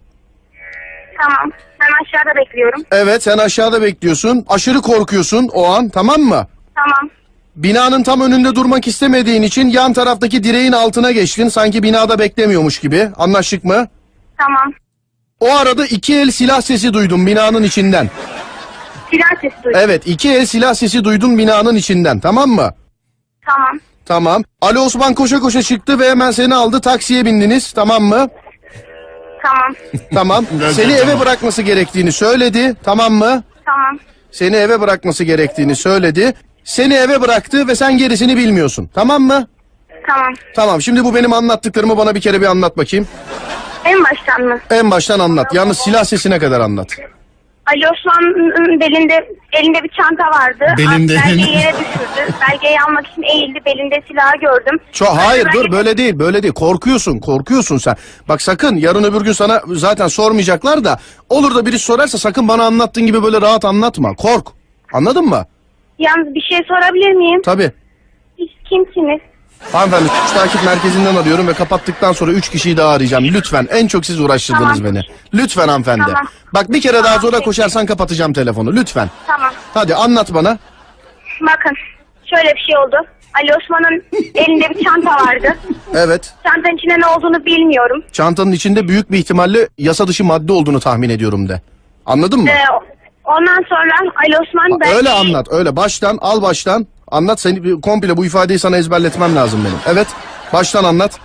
Tamam. 1.22 1.52
Ben 1.82 1.88
aşağıda 2.06 2.36
bekliyorum. 2.40 2.84
Evet 2.92 3.24
sen 3.24 3.38
aşağıda 3.38 3.82
bekliyorsun. 3.82 4.46
Aşırı 4.50 4.82
korkuyorsun 4.82 5.50
o 5.54 5.66
an. 5.68 5.90
Tamam 5.90 6.22
mı? 6.22 6.48
Tamam. 6.76 7.10
Binanın 7.64 8.04
tam 8.04 8.22
önünde 8.22 8.56
durmak 8.56 8.88
istemediğin 8.88 9.42
için 9.42 9.70
yan 9.70 9.94
taraftaki 9.94 10.44
direğin 10.44 10.72
altına 10.72 11.12
geçtin. 11.12 11.50
Sanki 11.50 11.84
binada 11.84 12.20
beklemiyormuş 12.20 12.80
gibi. 12.80 13.10
Anlaştık 13.18 13.64
mı? 13.64 13.88
Tamam. 14.38 14.74
O 15.40 15.56
arada 15.56 15.86
iki 15.86 16.16
el 16.16 16.32
silah 16.32 16.62
sesi 16.62 16.94
duydum 16.94 17.28
binanın 17.28 17.64
içinden. 17.64 18.10
Silah 19.12 19.42
sesi 19.42 19.64
duydum. 19.64 19.80
Evet 19.84 20.08
iki 20.08 20.30
el 20.30 20.46
silah 20.46 20.74
sesi 20.74 21.04
duydun 21.04 21.38
binanın 21.38 21.76
içinden. 21.76 22.20
Tamam 22.20 22.50
mı? 22.50 22.74
Tamam. 23.46 23.80
Tamam. 24.06 24.44
Ali 24.62 24.80
Osman 24.80 25.14
koşa 25.14 25.40
koşa 25.40 25.62
çıktı 25.62 26.00
ve 26.00 26.10
hemen 26.10 26.32
seni 26.32 26.56
aldı. 26.56 26.82
Taksiye 26.82 27.26
bindiniz. 27.26 27.72
Tamam 27.72 28.04
mı? 28.04 28.30
Tamam. 29.44 29.76
Tamam. 30.14 30.46
Seni 30.74 30.94
eve 30.94 31.20
bırakması 31.20 31.62
gerektiğini 31.62 32.12
söyledi. 32.12 32.76
Tamam 32.84 33.14
mı? 33.14 33.44
Tamam. 33.66 34.00
Seni 34.32 34.56
eve 34.56 34.82
bırakması 34.82 35.24
gerektiğini 35.24 35.76
söyledi. 35.76 36.34
Seni 36.70 36.94
eve 36.94 37.22
bıraktı 37.22 37.68
ve 37.68 37.76
sen 37.76 37.98
gerisini 37.98 38.38
bilmiyorsun. 38.38 38.90
Tamam 38.94 39.22
mı? 39.22 39.48
Tamam. 40.08 40.34
Tamam. 40.56 40.82
Şimdi 40.82 41.04
bu 41.04 41.16
benim 41.16 41.34
anlattıklarımı 41.34 41.98
bana 41.98 42.16
bir 42.16 42.22
kere 42.22 42.42
bir 42.42 42.46
anlat 42.46 42.78
bakayım. 42.78 43.08
En 43.86 44.04
baştan 44.04 44.42
mı? 44.42 44.60
En 44.70 44.92
baştan 44.92 45.20
anlat. 45.20 45.54
Yalnız 45.54 45.78
silah 45.78 46.04
sesine 46.04 46.40
kadar 46.40 46.60
anlat. 46.60 46.88
Ali 47.66 47.86
Osman'ın 47.94 48.80
belinde 48.80 49.30
elinde 49.54 49.84
bir 49.84 49.90
çanta 49.90 50.24
vardı. 50.24 50.66
Belinde. 50.78 51.16
Belgeyi 51.16 51.58
yere 51.58 51.74
düşürdü. 51.74 52.34
Belgeyi 52.52 52.78
almak 52.88 53.08
için 53.08 53.24
eğildi. 53.24 53.60
Belinde 53.66 54.02
silahı 54.08 54.38
gördüm. 54.38 54.80
Çok 54.92 55.10
hayır 55.18 55.46
Ben- 55.46 55.54
dur 55.54 55.72
böyle 55.72 55.98
değil 55.98 56.20
böyle 56.20 56.44
değil 56.44 56.54
korkuyorsun 56.54 57.20
korkuyorsun 57.20 57.78
sen. 57.78 57.96
Bak 58.28 58.42
sakın 58.42 58.76
yarın 58.76 59.04
öbür 59.04 59.22
gün 59.22 59.32
sana 59.32 59.62
zaten 59.68 60.08
sormayacaklar 60.08 60.84
da 60.84 61.00
olur 61.30 61.56
da 61.56 61.66
birisi 61.66 61.86
sorarsa 61.86 62.18
sakın 62.18 62.48
bana 62.48 62.64
anlattığın 62.64 63.06
gibi 63.06 63.24
böyle 63.24 63.42
rahat 63.42 63.66
anlatma 63.66 64.16
kork. 64.16 64.48
Anladın 64.94 65.26
mı? 65.26 65.46
Yalnız 66.00 66.36
bir 66.36 66.42
şey 66.42 66.60
sorabilir 66.68 67.12
miyim? 67.12 67.42
Tabii. 67.42 67.72
Siz 68.38 68.48
kimsiniz? 68.70 69.20
Hanımefendi 69.72 70.10
suç 70.10 70.32
takip 70.34 70.64
merkezinden 70.66 71.16
arıyorum 71.16 71.48
ve 71.48 71.54
kapattıktan 71.54 72.12
sonra 72.12 72.32
üç 72.32 72.50
kişiyi 72.50 72.78
daha 72.78 72.90
arayacağım. 72.94 73.24
Lütfen 73.24 73.68
en 73.72 73.88
çok 73.88 74.06
siz 74.06 74.20
uğraştırdınız 74.22 74.78
Tamam. 74.78 74.96
beni. 74.96 75.02
Lütfen 75.34 75.68
hanımefendi. 75.68 76.02
Tamam. 76.06 76.28
Bak 76.54 76.72
bir 76.72 76.82
kere 76.82 76.94
daha 76.94 77.04
Tamam, 77.04 77.22
zora 77.22 77.32
peki. 77.32 77.46
koşarsan 77.46 77.86
kapatacağım 77.86 78.34
telefonu 78.34 78.76
lütfen. 78.76 79.10
Tamam. 79.28 79.54
Hadi 79.74 79.96
anlat 79.96 80.34
bana. 80.34 80.58
Bakın 81.42 81.76
şöyle 82.26 82.56
bir 82.56 82.60
şey 82.60 82.78
oldu. 82.78 82.96
Ali 83.42 83.52
Osman'ın 83.64 84.04
elinde 84.36 84.70
bir 84.70 84.84
çanta 84.86 85.10
vardı. 85.26 85.58
Evet. 85.96 86.34
Çantanın 86.44 86.78
içinde 86.78 87.00
ne 87.00 87.08
olduğunu 87.08 87.46
bilmiyorum. 87.46 88.04
Çantanın 88.12 88.52
içinde 88.52 88.88
büyük 88.88 89.12
bir 89.12 89.18
ihtimalle 89.18 89.68
yasa 89.78 90.08
dışı 90.08 90.24
madde 90.24 90.54
olduğunu 90.54 90.80
tahmin 90.80 91.10
ediyorum 91.10 91.50
de. 91.50 91.62
Anladın 92.06 92.40
mı? 92.40 92.50
Ee, 92.50 92.54
ondan 93.38 93.64
sonra 93.70 93.94
Ali 94.26 94.38
Osman 94.44 94.80
belgeyi... 94.80 94.98
Öyle 94.98 95.10
anlat 95.10 95.48
öyle 95.52 95.76
baştan 95.76 96.18
al 96.22 96.42
baştan 96.42 96.88
anlat 97.08 97.40
seni 97.40 97.82
komple 97.82 98.18
bu 98.18 98.26
ifadeyi 98.26 98.60
sana 98.60 98.78
ezberletmem 98.78 99.36
lazım 99.36 99.60
benim. 99.66 99.80
Evet 99.96 100.08
baştan 100.54 100.84
anlat. 100.84 101.20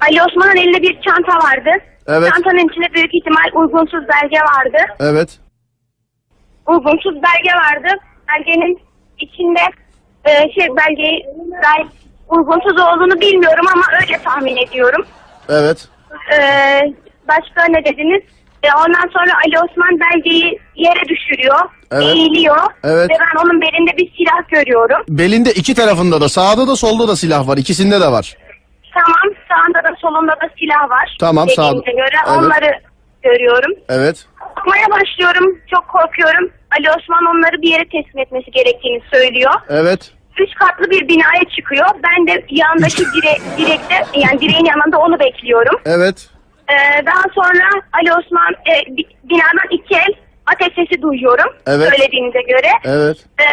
Ali 0.00 0.22
Osman'ın 0.22 0.56
elinde 0.56 0.82
bir 0.82 1.00
çanta 1.00 1.46
vardı. 1.46 1.70
Evet. 2.06 2.30
Çantanın 2.34 2.68
içinde 2.70 2.94
büyük 2.94 3.14
ihtimal 3.14 3.62
uygunsuz 3.62 4.00
belge 4.08 4.40
vardı. 4.40 4.78
Evet 5.00 5.38
Uygunsuz 6.66 7.14
belge 7.14 7.52
vardı. 7.64 7.88
Belgenin 8.28 8.78
içinde 9.18 9.60
e, 10.24 10.30
şey 10.52 10.68
belgeyi 10.76 11.24
dair 11.62 11.86
uygunsuz 12.28 12.72
olduğunu 12.80 13.20
bilmiyorum 13.20 13.66
ama 13.74 13.82
öyle 14.02 14.22
tahmin 14.24 14.56
ediyorum. 14.56 15.06
evet 15.48 15.88
Ee, 16.34 16.80
başka 17.28 17.64
ne 17.68 17.84
dediniz? 17.84 18.22
Ee, 18.62 18.68
ondan 18.78 19.08
sonra 19.12 19.32
Ali 19.46 19.58
Osman 19.70 20.00
belgeyi 20.00 20.58
yere 20.76 21.08
düşürüyor. 21.08 21.58
Evet. 21.92 22.04
Eğiliyor. 22.04 22.56
Evet. 22.84 23.10
Ve 23.10 23.14
ben 23.20 23.40
onun 23.44 23.60
belinde 23.60 23.96
bir 23.96 24.12
silah 24.16 24.48
görüyorum. 24.48 25.02
belinde 25.08 25.50
iki 25.52 25.74
tarafında 25.74 26.20
da 26.20 26.28
sağda 26.28 26.68
da 26.68 26.76
solda 26.76 27.08
da 27.08 27.16
silah 27.16 27.48
var 27.48 27.56
ikisinde 27.56 28.00
de 28.00 28.06
var. 28.12 28.36
Tamam 28.94 29.34
sağında 29.48 29.88
da 29.90 29.96
solunda 30.00 30.32
da 30.32 30.48
silah 30.58 30.90
var. 30.90 31.16
Tamam, 31.20 31.48
sağ- 31.48 31.62
Dediğinize 31.68 31.90
göre 31.90 32.16
Evet. 32.28 32.38
onları 32.38 32.70
görüyorum. 33.22 33.72
Evet 33.88 34.26
Korkmaya 34.40 34.86
başlıyorum. 34.90 35.58
Çok 35.74 35.88
korkuyorum. 35.88 36.50
Ali 36.78 36.90
Osman 36.90 37.24
onları 37.36 37.62
bir 37.62 37.68
yere 37.68 37.84
teslim 37.84 38.18
etmesi 38.18 38.50
gerektiğini 38.50 39.02
söylüyor. 39.12 39.52
evet 39.68 40.12
Üç 40.38 40.54
katlı 40.54 40.90
bir 40.90 41.08
binaya 41.08 41.44
çıkıyor. 41.56 41.86
Ben 42.04 42.26
de 42.26 42.44
yanındaki 42.50 43.02
dire, 43.02 43.36
direkte 43.58 43.94
yani 44.18 44.40
direğin 44.40 44.64
yanında 44.64 44.98
onu 44.98 45.20
bekliyorum. 45.20 45.80
evet 45.84 46.28
Ee, 46.70 47.06
daha 47.06 47.22
sonra 47.34 47.64
Ali 47.92 48.12
Osman 48.12 48.52
e, 48.52 48.96
bi- 48.96 49.06
binadan 49.30 49.68
iki 49.70 49.94
el 49.94 50.14
ateş 50.46 50.74
sesi 50.74 51.02
duyuyorum. 51.02 51.52
Evet. 51.66 51.88
Söylediğinize 51.88 52.40
göre. 52.42 52.68
evet. 52.84 53.16
Ee, 53.40 53.44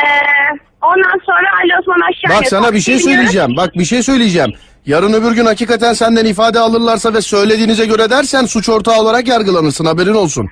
ondan 0.81 1.19
sonra 1.25 1.47
Ali 1.63 1.71
Osman 1.81 1.99
aşağıya... 2.09 2.39
Bak 2.41 2.47
sana 2.47 2.73
bir 2.73 2.79
şey 2.79 2.99
söyleyeceğim. 2.99 3.57
Bak 3.57 3.73
bir 3.73 3.85
şey 3.85 4.03
söyleyeceğim. 4.03 4.53
Yarın 4.85 5.13
öbür 5.13 5.31
gün 5.31 5.45
hakikaten 5.45 5.93
senden 5.93 6.25
ifade 6.25 6.59
alırlarsa 6.59 7.13
ve 7.13 7.21
söylediğinize 7.21 7.85
göre 7.85 8.09
dersen 8.09 8.45
suç 8.45 8.69
ortağı 8.69 8.99
olarak 8.99 9.27
yargılanırsın 9.27 9.85
haberin 9.85 10.13
olsun. 10.13 10.49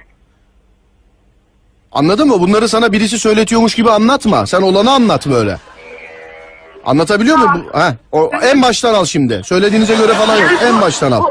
Anladın 1.92 2.28
mı? 2.28 2.40
Bunları 2.40 2.70
sana 2.70 2.92
birisi 2.92 3.20
söyletiyormuş 3.20 3.76
gibi 3.76 3.92
anlatma. 3.92 4.46
Sen 4.46 4.62
olanı 4.62 4.92
anlat 4.92 5.28
böyle. 5.28 5.58
Anlatabiliyor 6.86 7.38
muyum? 7.38 7.66
Ha, 7.74 7.94
o, 8.12 8.32
en 8.44 8.62
baştan 8.62 8.94
al 8.94 9.06
şimdi. 9.06 9.42
Söylediğinize 9.46 9.96
göre 9.96 10.14
falan 10.14 10.36
yok. 10.38 10.52
En 10.64 10.82
baştan 10.82 11.12
al. 11.12 11.24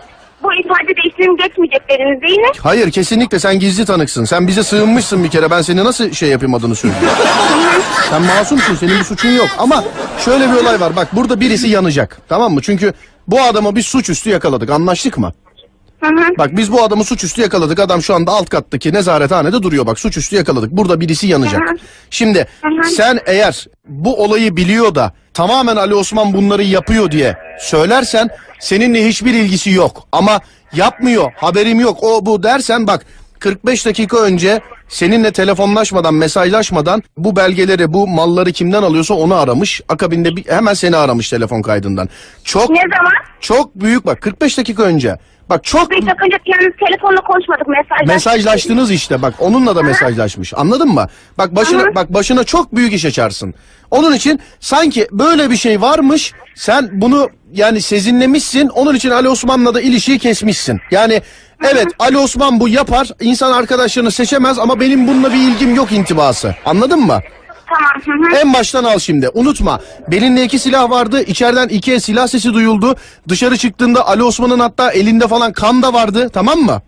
İsim 1.19 1.37
geçmeyecek 1.37 1.89
dediniz 1.89 2.23
değil 2.23 2.39
mi? 2.39 2.49
Hayır 2.63 2.91
kesinlikle 2.91 3.39
sen 3.39 3.59
gizli 3.59 3.85
tanıksın. 3.85 4.25
Sen 4.25 4.49
bize 4.49 4.63
sığınmışsın 4.63 5.25
bir 5.25 5.29
kere. 5.31 5.51
Ben 5.51 5.63
seni 5.63 5.85
nasıl 5.85 6.13
şey 6.13 6.29
yapayım 6.29 6.55
adını 6.55 6.75
söyleyeyim. 6.75 7.05
sen 8.11 8.23
masumsun. 8.23 8.75
Senin 8.75 8.99
bir 8.99 9.05
suçun 9.05 9.29
yok. 9.29 9.49
Ama 9.59 9.85
şöyle 10.25 10.53
bir 10.53 10.57
olay 10.57 10.81
var. 10.81 10.97
Bak 10.97 11.17
burada 11.17 11.41
birisi 11.41 11.69
yanacak. 11.69 12.19
Tamam 12.29 12.55
mı? 12.55 12.63
Çünkü 12.63 12.93
bu 13.29 13.43
adamı 13.43 13.77
biz 13.77 13.87
suçüstü 13.87 14.31
yakaladık. 14.31 14.71
Anlaştık 14.71 15.19
mı? 15.19 15.33
Hı 16.01 16.09
hı. 16.09 16.39
Bak 16.39 16.57
biz 16.57 16.73
bu 16.73 16.83
adamı 16.83 17.05
suçüstü 17.05 17.43
yakaladık. 17.43 17.79
Adam 17.79 18.03
şu 18.03 18.15
anda 18.15 18.33
alt 18.33 18.49
kattaki 18.49 18.93
nezarethanede 18.93 19.63
duruyor. 19.63 19.87
Bak 19.87 19.99
suçüstü 19.99 20.37
yakaladık. 20.37 20.71
Burada 20.71 21.01
birisi 21.01 21.27
yanacak. 21.27 21.63
Hı 21.69 21.73
hı. 21.73 21.77
Şimdi 22.11 22.47
hı. 22.63 22.89
sen 22.89 23.21
eğer 23.27 23.67
bu 23.89 24.23
olayı 24.23 24.57
biliyor 24.57 24.95
da 24.95 25.13
tamamen 25.35 25.77
Ali 25.77 25.95
Osman 25.95 26.33
bunları 26.33 26.63
yapıyor 26.63 27.11
diye 27.11 27.37
söylersen 27.61 28.29
seninle 28.61 29.09
hiçbir 29.09 29.35
ilgisi 29.35 29.71
yok. 29.71 30.09
Ama 30.13 30.41
yapmıyor, 30.77 31.33
haberim 31.37 31.81
yok, 31.81 31.99
o 32.03 32.27
bu 32.27 32.43
dersen 32.43 32.87
bak 32.87 33.07
45 33.39 33.87
dakika 33.87 34.17
önce 34.19 34.61
seninle 34.89 35.33
telefonlaşmadan, 35.33 36.15
mesajlaşmadan 36.15 37.03
bu 37.17 37.37
belgeleri, 37.37 37.93
bu 37.93 38.09
malları 38.09 38.53
kimden 38.53 38.83
alıyorsa 38.83 39.15
onu 39.15 39.35
aramış. 39.35 39.81
Akabinde 39.89 40.37
bir, 40.37 40.47
hemen 40.49 40.75
seni 40.75 40.97
aramış 40.97 41.31
telefon 41.31 41.63
kaydından. 41.63 42.09
Çok 42.45 42.71
Ne 42.71 42.77
zaman? 42.77 43.13
çok 43.41 43.75
büyük 43.75 44.07
bak 44.07 44.21
45 44.23 44.59
dakika 44.59 44.83
önce. 44.83 45.17
Bak 45.51 45.65
çok 45.65 45.91
Bir 45.91 46.07
sakınca 46.07 46.39
yani 46.47 46.73
telefonla 46.87 47.21
konuşmadık 47.21 47.69
mesajlaştık. 47.69 48.07
mesajlaştınız 48.09 48.91
işte 48.91 49.23
bak 49.23 49.35
onunla 49.39 49.77
da 49.77 49.83
mesajlaşmış. 49.83 50.55
Anladın 50.57 50.89
mı? 50.89 51.07
Bak 51.39 51.57
başına 51.57 51.83
hı. 51.83 51.95
bak 51.95 52.15
başına 52.15 52.45
çok 52.45 52.75
büyük 52.77 52.93
iş 52.93 53.05
açarsın. 53.05 53.55
Onun 53.91 54.13
için 54.15 54.41
sanki 54.61 55.09
böyle 55.13 55.51
bir 55.51 55.57
şey 55.57 55.81
varmış. 55.81 56.33
Sen 56.55 56.89
bunu 56.93 57.31
yani 57.53 57.81
sezinlemişsin. 57.81 58.69
Onun 58.69 58.95
için 58.95 59.11
Ali 59.11 59.29
Osman'la 59.29 59.75
da 59.75 59.81
ilişiği 59.81 60.19
kesmişsin. 60.19 60.81
Yani 60.91 61.23
evet 61.73 61.87
Ali 61.99 62.19
Osman 62.19 62.61
bu 62.61 62.69
yapar. 62.69 63.11
İnsan 63.21 63.53
arkadaşlarını 63.53 64.11
seçemez 64.11 64.59
ama 64.59 64.81
benim 64.81 65.09
bununla 65.09 65.33
bir 65.33 65.39
ilgim 65.39 65.75
yok 65.75 65.93
intibası. 65.93 66.55
Anladın 66.65 67.01
mı? 67.01 67.21
Tamam. 67.75 68.21
Hı 68.31 68.37
hı. 68.37 68.41
En 68.41 68.53
baştan 68.55 68.85
al 68.85 68.99
şimdi. 68.99 69.29
Unutma. 69.29 69.81
Belinde 70.09 70.45
iki 70.45 70.59
silah 70.59 70.91
vardı. 70.91 71.23
İçeriden 71.23 71.69
iki 71.69 71.93
el 71.93 71.99
silah 72.01 72.27
sesi 72.27 72.55
duyuldu. 72.55 72.97
Dışarı 73.29 73.57
çıktığında 73.57 74.09
Ali 74.09 74.23
Osman'ın 74.23 74.61
hatta 74.61 74.91
elinde 74.93 75.29
falan 75.29 75.53
kan 75.53 75.83
da 75.83 75.93
vardı. 75.93 76.31
Tamam 76.33 76.59
mı? 76.59 76.83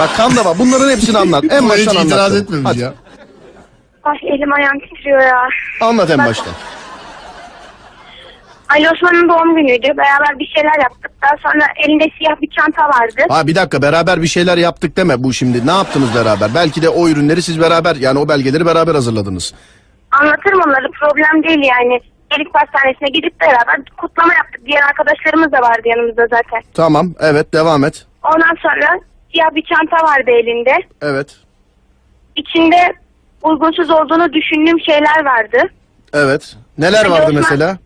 Bak 0.00 0.10
kan 0.16 0.36
da 0.36 0.44
var. 0.44 0.58
Bunların 0.58 0.90
hepsini 0.90 1.18
anlat. 1.18 1.44
En 1.50 1.68
baştan 1.68 1.96
itiraz 1.96 2.32
anlat. 2.32 2.42
etmemiş 2.42 2.66
Hadi. 2.70 2.78
ya. 2.78 2.94
Ay 4.04 4.16
elim 4.22 4.52
ayağım 4.52 4.78
titriyor 4.80 5.20
ya. 5.22 5.38
Anlat 5.80 6.10
en 6.10 6.18
Bak- 6.18 6.26
baştan. 6.28 6.52
Ali 8.70 8.90
Osman'ın 8.90 9.28
doğum 9.28 9.56
günüydü. 9.56 9.88
Beraber 9.96 10.38
bir 10.38 10.46
şeyler 10.46 10.78
yaptık. 10.82 11.10
Daha 11.22 11.36
sonra 11.42 11.64
elinde 11.76 12.04
siyah 12.18 12.40
bir 12.40 12.50
çanta 12.50 12.82
vardı. 12.82 13.22
Ha 13.28 13.46
bir 13.46 13.54
dakika 13.54 13.82
beraber 13.82 14.22
bir 14.22 14.26
şeyler 14.26 14.58
yaptık 14.58 14.96
deme 14.96 15.24
bu 15.24 15.32
şimdi. 15.32 15.66
Ne 15.66 15.70
yaptınız 15.70 16.14
beraber? 16.14 16.50
Belki 16.54 16.82
de 16.82 16.88
o 16.88 17.08
ürünleri 17.08 17.42
siz 17.42 17.60
beraber 17.60 17.96
yani 17.96 18.18
o 18.18 18.28
belgeleri 18.28 18.66
beraber 18.66 18.94
hazırladınız. 18.94 19.54
Anlatırım 20.10 20.60
onları. 20.66 20.90
Problem 21.00 21.42
değil 21.42 21.62
yani. 21.64 22.00
Elik 22.36 22.52
pastanesine 22.52 23.08
gidip 23.08 23.40
beraber 23.40 23.76
kutlama 23.96 24.34
yaptık. 24.34 24.60
Diğer 24.66 24.82
arkadaşlarımız 24.82 25.52
da 25.52 25.58
vardı 25.58 25.82
yanımızda 25.84 26.22
zaten. 26.22 26.62
Tamam. 26.74 27.14
Evet 27.20 27.54
devam 27.54 27.84
et. 27.84 28.06
Ondan 28.24 28.56
sonra 28.62 29.00
siyah 29.32 29.54
bir 29.54 29.62
çanta 29.62 30.06
vardı 30.06 30.30
elinde. 30.30 30.74
Evet. 31.02 31.36
İçinde 32.36 32.92
uygunsuz 33.42 33.90
olduğunu 33.90 34.32
düşündüğüm 34.32 34.80
şeyler 34.80 35.24
vardı. 35.24 35.58
Evet. 36.12 36.56
Neler 36.78 37.06
vardı 37.06 37.32
mesela? 37.34 37.78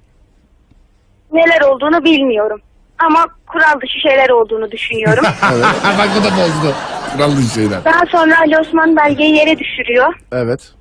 Neler 1.34 1.60
olduğunu 1.60 2.04
bilmiyorum. 2.04 2.60
Ama 2.98 3.26
kural 3.46 3.80
dışı 3.80 4.00
şeyler 4.00 4.28
olduğunu 4.30 4.70
düşünüyorum. 4.70 5.24
Evet. 5.54 5.64
Bak 5.98 6.08
bu 6.20 6.24
da 6.24 6.30
bozdu. 6.36 6.74
Kurallı 7.12 7.42
şeyler. 7.54 7.84
Daha 7.84 8.06
sonra 8.06 8.38
Ali 8.40 8.58
Osman 8.58 8.96
belgeyi 8.96 9.34
yere 9.36 9.58
düşürüyor. 9.58 10.14
Evet. 10.32 10.72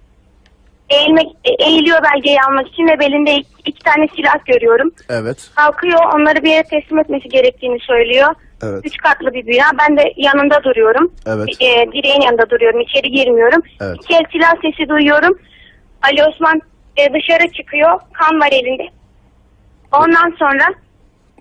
Eğilmek, 0.90 1.28
e- 1.46 1.64
eğiliyor 1.64 2.00
belgeyi 2.04 2.38
almak 2.42 2.68
için 2.68 2.88
ve 2.88 3.00
belinde 3.00 3.36
iki, 3.36 3.50
iki 3.66 3.84
tane 3.84 4.08
silah 4.16 4.46
görüyorum. 4.46 4.92
Evet. 5.10 5.50
Kalkıyor 5.56 6.00
onları 6.16 6.44
bir 6.44 6.50
yere 6.52 6.64
teslim 6.64 7.00
etmesi 7.00 7.30
gerektiğini 7.30 7.80
söylüyor. 7.80 8.28
Evet. 8.64 8.82
Üç 8.86 8.98
katlı 8.98 9.34
bir 9.34 9.48
bina. 9.48 9.66
Ben 9.80 9.98
de 9.98 10.14
yanında 10.18 10.64
duruyorum. 10.64 11.12
Evet. 11.26 11.48
E, 11.62 11.92
direğin 11.94 12.22
yanında 12.22 12.50
duruyorum. 12.50 12.80
İçeri 12.82 13.12
girmiyorum. 13.12 13.62
Evet. 13.82 13.96
İki 14.04 14.14
el 14.14 14.24
silah 14.32 14.54
sesi 14.62 14.90
duyuyorum. 14.90 15.40
Ali 16.02 16.24
Osman 16.26 16.62
e, 16.98 17.14
dışarı 17.14 17.52
çıkıyor. 17.52 18.00
Kan 18.14 18.40
var 18.40 18.50
elinde. 18.52 18.84
Ondan 19.94 20.36
sonra 20.40 20.64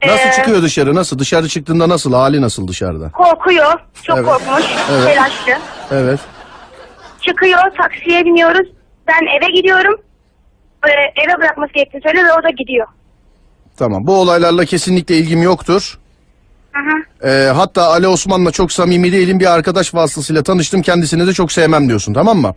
Nasıl 0.06 0.28
e, 0.28 0.32
çıkıyor 0.32 0.62
dışarı? 0.62 0.94
Nasıl? 0.94 1.18
Dışarı 1.18 1.49
çıktığında 1.49 1.88
nasıl? 1.88 2.12
Hali 2.12 2.40
nasıl 2.42 2.68
dışarıda? 2.68 3.11
Korkuyor. 3.11 3.73
Çok 4.02 4.18
Evet. 4.18 4.26
korkmuş. 4.28 4.64
Evet. 4.92 5.06
Telaşlı. 5.06 5.62
Evet. 5.90 6.21
Çıkıyor. 7.21 7.59
Taksiye 7.76 8.25
biniyoruz. 8.25 8.68
Ben 9.09 9.26
eve 9.38 9.50
gidiyorum. 9.52 10.00
E, 10.87 10.90
eve 11.23 11.38
bırakması 11.38 11.73
gerektiğini 11.73 12.02
söylüyor 12.02 12.26
ve 12.26 12.32
o 12.32 12.42
da 12.42 12.50
gidiyor. 12.50 12.87
Tamam. 13.76 14.06
Bu 14.06 14.21
olaylarla 14.21 14.64
kesinlikle 14.64 15.16
ilgim 15.16 15.42
yoktur. 15.42 15.99
Aha. 16.75 17.28
Ee, 17.30 17.50
hatta 17.54 17.82
Ali 17.87 18.09
Osman'la 18.09 18.50
çok 18.50 18.73
samimi 18.73 19.12
değilim 19.12 19.40
bir 19.40 19.52
arkadaş 19.54 19.94
vasıtasıyla 19.94 20.42
tanıştım 20.42 20.82
kendisini 20.82 21.26
de 21.26 21.32
çok 21.32 21.52
sevmem 21.52 21.88
diyorsun 21.88 22.14
tamam 22.14 22.38
mı? 22.38 22.54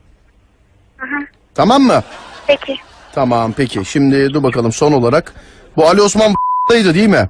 Tamam 1.55 1.81
mı? 1.81 2.03
Peki. 2.47 2.75
Tamam 3.13 3.53
peki 3.57 3.85
şimdi 3.85 4.33
dur 4.33 4.43
bakalım 4.43 4.71
son 4.71 4.91
olarak. 4.91 5.33
Bu 5.77 5.87
Ali 5.87 6.01
Osman 6.01 6.33
daydı 6.71 6.93
değil 6.93 7.07
mi? 7.07 7.29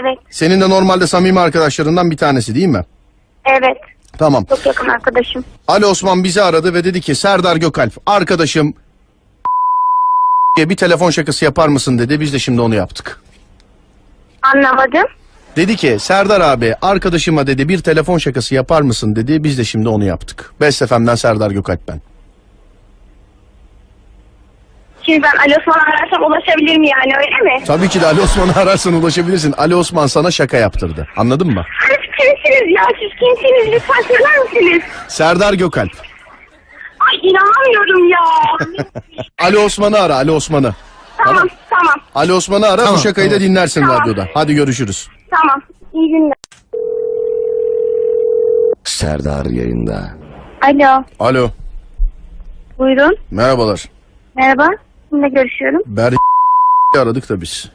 Evet. 0.00 0.18
Senin 0.30 0.60
de 0.60 0.70
normalde 0.70 1.06
samimi 1.06 1.40
arkadaşlarından 1.40 2.10
bir 2.10 2.16
tanesi 2.16 2.54
değil 2.54 2.66
mi? 2.66 2.84
Evet. 3.44 3.76
Tamam. 4.18 4.44
Çok 4.44 4.66
yakın 4.66 4.88
arkadaşım. 4.88 5.44
Ali 5.68 5.86
Osman 5.86 6.24
bizi 6.24 6.42
aradı 6.42 6.74
ve 6.74 6.84
dedi 6.84 7.00
ki 7.00 7.14
Serdar 7.14 7.56
Gökalp 7.56 7.92
arkadaşım 8.06 8.74
diye 10.56 10.70
bir 10.70 10.76
telefon 10.76 11.10
şakası 11.10 11.44
yapar 11.44 11.68
mısın 11.68 11.98
dedi. 11.98 12.20
Biz 12.20 12.32
de 12.32 12.38
şimdi 12.38 12.60
onu 12.60 12.74
yaptık. 12.74 13.22
Anlamadım. 14.42 15.06
Dedi 15.56 15.76
ki 15.76 15.96
Serdar 16.00 16.40
abi 16.40 16.74
arkadaşıma 16.82 17.46
dedi 17.46 17.68
bir 17.68 17.82
telefon 17.82 18.18
şakası 18.18 18.54
yapar 18.54 18.82
mısın 18.82 19.16
dedi. 19.16 19.44
Biz 19.44 19.58
de 19.58 19.64
şimdi 19.64 19.88
onu 19.88 20.04
yaptık. 20.04 20.52
Best 20.60 20.86
FM'den 20.86 21.14
Serdar 21.14 21.50
Gökalp 21.50 21.88
ben. 21.88 22.00
Şimdi 25.10 25.22
ben 25.22 25.38
Ali 25.40 25.56
Osman'ı 25.60 25.82
ararsam 25.82 26.22
ulaşabilir 26.22 26.76
mi 26.76 26.88
yani 26.88 27.12
öyle 27.18 27.36
mi? 27.58 27.64
Tabii 27.66 27.88
ki 27.88 28.00
de 28.00 28.06
Ali 28.06 28.20
Osman'ı 28.20 28.56
ararsan 28.56 28.92
ulaşabilirsin. 28.94 29.52
Ali 29.58 29.74
Osman 29.76 30.06
sana 30.06 30.30
şaka 30.30 30.56
yaptırdı. 30.56 31.08
Anladın 31.16 31.46
mı? 31.54 31.64
Siz 31.88 31.96
kimsiniz 32.18 32.76
ya? 32.76 32.82
Siz 33.00 33.10
kimsiniz? 33.18 33.72
Lütfen 33.74 34.02
söyler 34.02 34.38
misiniz? 34.44 34.82
Serdar 35.08 35.52
Gökalp. 35.54 35.90
Ay 37.00 37.16
inanamıyorum 37.30 38.08
ya. 38.08 38.18
Ali 39.46 39.58
Osman'ı 39.58 39.98
ara 39.98 40.14
Ali 40.14 40.30
Osman'ı. 40.30 40.74
tamam 41.18 41.48
tamam 41.70 41.94
Ali 42.14 42.32
Osman'ı 42.32 42.66
ara 42.66 42.82
bu 42.82 42.84
Tamam, 42.84 42.98
şakayı 43.00 43.30
da 43.30 43.34
tamam. 43.34 43.48
dinlersin 43.48 43.80
Tamam. 43.80 44.00
radyoda. 44.00 44.28
Hadi 44.34 44.54
görüşürüz. 44.54 45.08
tamam. 45.30 45.62
İyi 45.94 46.08
günler. 46.10 46.34
Serdar 48.84 49.46
yayında. 49.46 50.08
Alo. 50.62 51.04
Alo 51.20 51.50
Buyurun. 52.78 53.16
merhabalar. 53.30 53.84
Merhaba. 54.36 54.68
Kimle 55.10 55.28
görüşüyorum? 55.28 55.82
Ber 55.86 56.14
aradık 56.98 57.28
da 57.28 57.40
biz. 57.40 57.70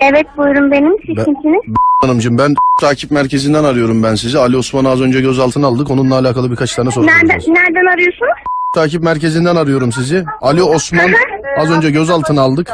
Evet 0.00 0.26
buyurun 0.36 0.70
benim. 0.70 0.92
Siz 1.06 1.16
Ben- 1.16 1.24
kimsiniz? 1.24 1.60
Hanımcığım 2.02 2.38
ben 2.38 2.54
takip 2.80 3.10
merkezinden 3.10 3.64
arıyorum 3.64 4.02
ben 4.02 4.14
sizi. 4.14 4.38
Ali 4.38 4.56
Osman'ı 4.56 4.88
az 4.88 5.00
önce 5.00 5.20
gözaltına 5.20 5.66
aldık. 5.66 5.90
Onunla 5.90 6.14
alakalı 6.18 6.50
birkaç 6.50 6.74
tane 6.74 6.90
soru 6.90 7.06
Nereden, 7.06 7.20
soracağız. 7.20 7.48
nereden 7.48 7.92
arıyorsunuz? 7.94 8.32
Takip 8.74 9.02
merkezinden 9.02 9.56
arıyorum 9.56 9.92
sizi. 9.92 10.24
Ali 10.40 10.62
Osman 10.62 11.10
az 11.58 11.70
önce 11.70 11.90
gözaltına 11.90 12.40
aldık. 12.40 12.68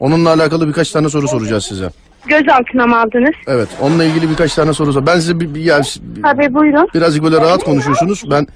Onunla 0.00 0.30
alakalı 0.30 0.68
birkaç 0.68 0.90
tane 0.90 1.08
soru 1.08 1.28
soracağız 1.28 1.64
size. 1.64 1.90
Gözaltına 2.26 2.86
mı 2.86 3.00
aldınız? 3.00 3.34
Evet 3.46 3.68
onunla 3.80 4.04
ilgili 4.04 4.30
birkaç 4.30 4.54
tane 4.54 4.72
soru 4.72 4.92
sor. 4.92 5.06
Ben 5.06 5.14
size 5.14 5.40
bir, 5.40 5.54
bir, 5.54 5.60
ya, 5.60 5.80
Tabii 6.22 6.54
buyurun. 6.54 6.88
birazcık 6.94 7.24
böyle 7.24 7.36
rahat 7.36 7.64
konuşuyorsunuz. 7.64 8.22
Ben 8.30 8.46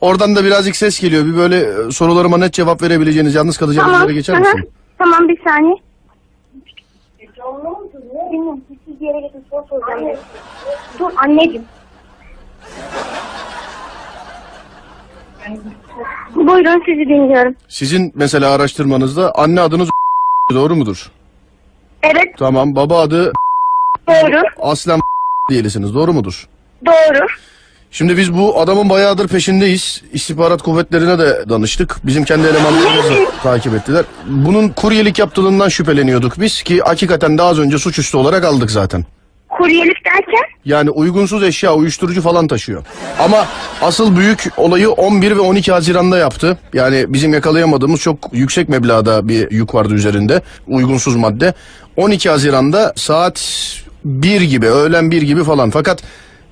oradan 0.00 0.36
da 0.36 0.44
birazcık 0.44 0.76
ses 0.76 1.00
geliyor. 1.00 1.24
Bir 1.26 1.36
böyle 1.36 1.58
e, 1.88 1.90
sorularıma 1.92 2.38
net 2.38 2.52
cevap 2.52 2.82
verebileceğiniz, 2.82 3.34
yalnız 3.34 3.58
kalacağınız 3.58 3.92
Tamam. 3.92 4.08
yere 4.08 4.14
geçer 4.18 4.38
misin? 4.40 4.70
Tamam 4.98 5.28
bir 5.28 5.38
saniye. 5.44 5.76
Bilmiyorum. 8.32 8.60
Siz 8.68 9.00
bir 9.00 9.06
yere. 9.06 9.30
Soru 9.50 9.66
soracağım. 9.70 10.18
Dur 10.98 11.10
anneciğim. 11.16 11.64
Buyurun 16.34 16.82
sizi 16.86 17.08
dinliyorum. 17.08 17.54
Sizin 17.68 18.12
mesela 18.14 18.50
araştırmanızda 18.50 19.32
anne 19.34 19.60
adınız 19.60 19.88
doğru 20.54 20.76
mudur? 20.76 21.10
Evet 22.02 22.34
Tamam. 22.38 22.76
Baba 22.76 23.00
adı 23.00 23.32
doğru. 24.08 24.42
aslen 24.60 25.00
diyelisiniz. 25.50 25.94
Doğru 25.94 26.12
mudur? 26.12 26.48
Doğru. 26.86 27.26
Şimdi 27.90 28.16
biz 28.16 28.34
bu 28.34 28.60
adamın 28.60 28.90
bayağıdır 28.90 29.28
peşindeyiz. 29.28 30.02
İstihbarat 30.12 30.62
kuvvetlerine 30.62 31.18
de 31.18 31.44
danıştık. 31.48 31.96
Bizim 32.04 32.24
kendi 32.24 32.46
elemanlarımız 32.46 33.04
da 33.04 33.30
takip 33.42 33.74
ettiler. 33.74 34.04
Bunun 34.26 34.68
kuryelik 34.68 35.18
yaptığından 35.18 35.68
şüpheleniyorduk 35.68 36.40
biz 36.40 36.62
ki 36.62 36.80
hakikaten 36.80 37.38
daha 37.38 37.48
az 37.48 37.58
önce 37.58 37.78
suçüstü 37.78 38.16
olarak 38.16 38.44
aldık 38.44 38.70
zaten. 38.70 39.04
Kuryelik 39.48 40.04
derken? 40.04 40.44
Yani 40.64 40.90
uygunsuz 40.90 41.42
eşya, 41.42 41.74
uyuşturucu 41.74 42.22
falan 42.22 42.48
taşıyor. 42.48 42.84
Ama 43.18 43.46
asıl 43.82 44.16
büyük 44.16 44.44
olayı 44.56 44.90
11 44.90 45.36
ve 45.36 45.40
12 45.40 45.72
Haziran'da 45.72 46.18
yaptı. 46.18 46.58
Yani 46.72 47.04
bizim 47.08 47.32
yakalayamadığımız 47.34 48.00
çok 48.00 48.18
yüksek 48.32 48.68
meblağda 48.68 49.28
bir 49.28 49.50
yük 49.50 49.74
vardı 49.74 49.94
üzerinde. 49.94 50.42
Uygunsuz 50.66 51.16
madde. 51.16 51.54
12 51.96 52.30
Haziran'da 52.30 52.92
saat 52.96 53.66
1 54.04 54.40
gibi, 54.40 54.66
öğlen 54.66 55.10
1 55.10 55.22
gibi 55.22 55.44
falan. 55.44 55.70
Fakat 55.70 56.02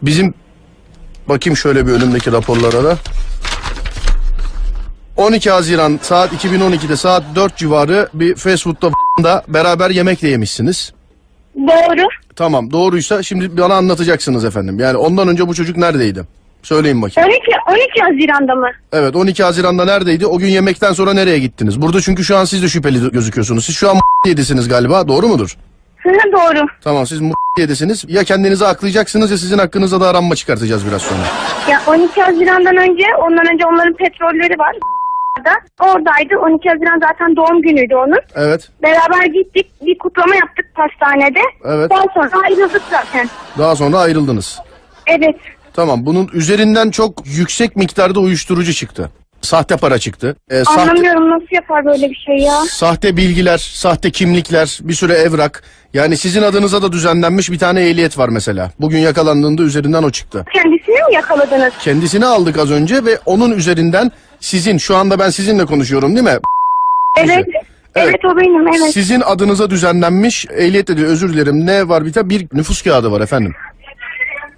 bizim 0.03 0.35
bakayım 1.29 1.57
şöyle 1.57 1.87
bir 1.87 1.93
önümdeki 1.93 2.33
raporlara 2.33 2.85
da. 2.85 2.97
12 5.17 5.51
Haziran 5.51 5.99
saat 6.03 6.33
2012'de 6.33 6.97
saat 6.97 7.23
4 7.35 7.57
civarı 7.57 8.09
bir 8.15 8.35
fast 8.35 8.65
food'da 8.65 8.91
da 9.23 9.45
beraber 9.49 9.91
yemek 9.91 10.23
de 10.23 10.29
yemişsiniz. 10.29 10.93
Doğru. 11.57 12.09
Tamam 12.37 12.71
doğruysa 12.71 13.23
şimdi 13.23 13.59
bana 13.59 13.75
anlatacaksınız 13.75 14.45
efendim. 14.45 14.79
Yani 14.79 14.97
ondan 14.97 15.29
önce 15.29 15.49
bu 15.49 15.55
çocuk 15.55 15.77
neredeydi? 15.77 16.25
Söyleyin 16.63 17.03
bakayım. 17.03 17.31
12, 17.31 17.81
12 17.81 18.01
Haziran'da 18.01 18.55
mı? 18.55 18.69
Evet 18.93 19.17
12 19.17 19.43
Haziran'da 19.43 19.85
neredeydi? 19.85 20.27
O 20.27 20.39
gün 20.39 20.49
yemekten 20.49 20.93
sonra 20.93 21.13
nereye 21.13 21.39
gittiniz? 21.39 21.83
Burada 21.83 22.01
çünkü 22.01 22.25
şu 22.25 22.37
an 22.37 22.45
siz 22.45 22.63
de 22.63 22.69
şüpheli 22.69 23.11
gözüküyorsunuz. 23.11 23.65
Siz 23.65 23.77
şu 23.77 23.91
an 23.91 23.97
yedisiniz 24.27 24.69
galiba 24.69 25.09
doğru 25.09 25.29
mudur? 25.29 25.57
Doğru. 26.05 26.67
Tamam 26.85 27.07
siz 27.07 27.21
yedisiniz. 27.59 28.05
Ya 28.09 28.25
kendinizi 28.25 28.67
aklayacaksınız 28.67 29.31
ya 29.31 29.39
sizin 29.39 29.59
hakkınızda 29.59 30.01
da 30.01 30.09
aranma 30.09 30.35
çıkartacağız 30.35 30.87
biraz 30.87 31.03
sonra. 31.03 31.23
Ya 31.71 31.83
12 31.87 32.23
Haziran'dan 32.23 32.77
önce, 32.77 33.05
ondan 33.23 33.47
önce 33.55 33.67
onların 33.67 33.95
petrolleri 33.95 34.59
var. 34.59 34.77
Oradaydı. 35.81 36.39
12 36.43 36.69
Haziran 36.69 37.01
zaten 37.01 37.37
doğum 37.37 37.63
günüydü 37.63 37.95
onun. 37.95 38.19
Evet 38.35 38.69
Beraber 38.83 39.25
gittik. 39.27 39.71
Bir 39.87 39.99
kutlama 39.99 40.35
yaptık 40.35 40.67
pastanede. 40.75 41.41
Evet. 41.65 41.91
Daha 41.91 42.05
sonra 42.15 42.43
ayrıldık 42.45 42.83
zaten. 42.91 43.29
daha 43.59 43.77
sonra 43.77 43.99
ayrıldınız. 43.99 44.59
Evet. 45.07 45.37
Tamam 45.75 46.07
bunun 46.07 46.31
üzerinden 46.33 46.91
çok 46.91 47.13
yüksek 47.27 47.77
miktarda 47.77 48.21
uyuşturucu 48.21 48.73
çıktı. 48.73 49.11
Sahte 49.45 49.77
para 49.77 49.99
çıktı. 49.99 50.37
Ee, 50.51 50.65
sahte, 50.65 50.81
Anlamıyorum 50.81 51.31
nasıl 51.31 51.47
yapar 51.51 51.85
böyle 51.85 52.11
bir 52.11 52.25
şey 52.27 52.37
ya. 52.37 52.61
Sahte 52.71 53.17
bilgiler, 53.17 53.59
sahte 53.59 54.11
kimlikler, 54.11 54.79
bir 54.83 54.95
süre 54.95 55.13
evrak. 55.13 55.63
Yani 55.95 56.17
sizin 56.17 56.43
adınıza 56.43 56.83
da 56.83 56.93
düzenlenmiş 56.93 57.51
bir 57.51 57.59
tane 57.59 57.89
ehliyet 57.89 58.19
var 58.19 58.29
mesela. 58.29 58.71
Bugün 58.81 58.99
yakalandığında 58.99 59.63
üzerinden 59.63 60.03
o 60.03 60.11
çıktı. 60.11 60.45
Kendisini 60.55 60.95
mi 60.95 61.15
yakaladınız? 61.15 61.73
Kendisini 61.81 62.27
aldık 62.27 62.59
az 62.59 62.71
önce 62.71 63.05
ve 63.05 63.19
onun 63.27 63.51
üzerinden 63.51 64.11
sizin, 64.41 64.79
şu 64.79 64.97
anda 64.97 65.19
ben 65.19 65.31
sizinle 65.31 65.65
konuşuyorum 65.65 66.17
değil 66.17 66.25
mi? 66.25 66.39
Evet. 67.17 67.31
Evet. 67.31 67.47
Evet, 67.97 68.25
o 68.25 68.37
benim 68.37 68.69
evet. 68.69 68.93
Sizin 68.95 69.21
adınıza 69.21 69.71
düzenlenmiş 69.71 70.47
ehliyet 70.51 70.89
de 70.89 70.97
diyor 70.97 71.09
özür 71.09 71.33
dilerim 71.33 71.67
ne 71.67 71.89
var 71.89 72.05
bir 72.05 72.13
tane 72.13 72.29
bir 72.31 72.47
nüfus 72.53 72.83
kağıdı 72.83 73.11
var 73.11 73.21
efendim. 73.21 73.55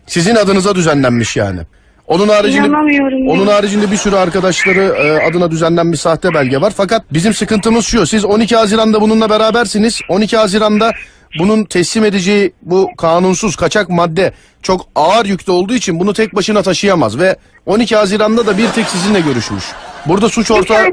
Sizin 0.06 0.34
adınıza 0.34 0.74
düzenlenmiş 0.74 1.36
yani. 1.36 1.60
Onun 2.06 2.28
haricinde 2.28 2.66
İnanamıyorum 2.66 3.28
onun 3.28 3.46
haricinde 3.46 3.90
bir 3.90 3.96
sürü 3.96 4.16
arkadaşları 4.16 4.80
e, 4.82 5.26
adına 5.30 5.50
düzenlenmiş 5.50 6.00
sahte 6.00 6.34
belge 6.34 6.60
var. 6.60 6.72
Fakat 6.76 7.02
bizim 7.12 7.34
sıkıntımız 7.34 7.86
şu. 7.86 8.06
Siz 8.06 8.24
12 8.24 8.56
Haziran'da 8.56 9.00
bununla 9.00 9.30
berabersiniz. 9.30 10.00
12 10.08 10.36
Haziran'da 10.36 10.92
bunun 11.38 11.64
teslim 11.64 12.04
edeceği 12.04 12.52
bu 12.62 12.88
kanunsuz 12.98 13.56
kaçak 13.56 13.88
madde 13.88 14.32
çok 14.62 14.80
ağır 14.94 15.26
yükte 15.26 15.52
olduğu 15.52 15.74
için 15.74 16.00
bunu 16.00 16.12
tek 16.12 16.34
başına 16.34 16.62
taşıyamaz 16.62 17.18
ve 17.18 17.36
12 17.66 17.96
Haziran'da 17.96 18.46
da 18.46 18.58
bir 18.58 18.68
tek 18.68 18.86
sizinle 18.86 19.20
görüşmüş. 19.20 19.64
Burada 20.06 20.28
suç 20.28 20.50
ortağı 20.50 20.86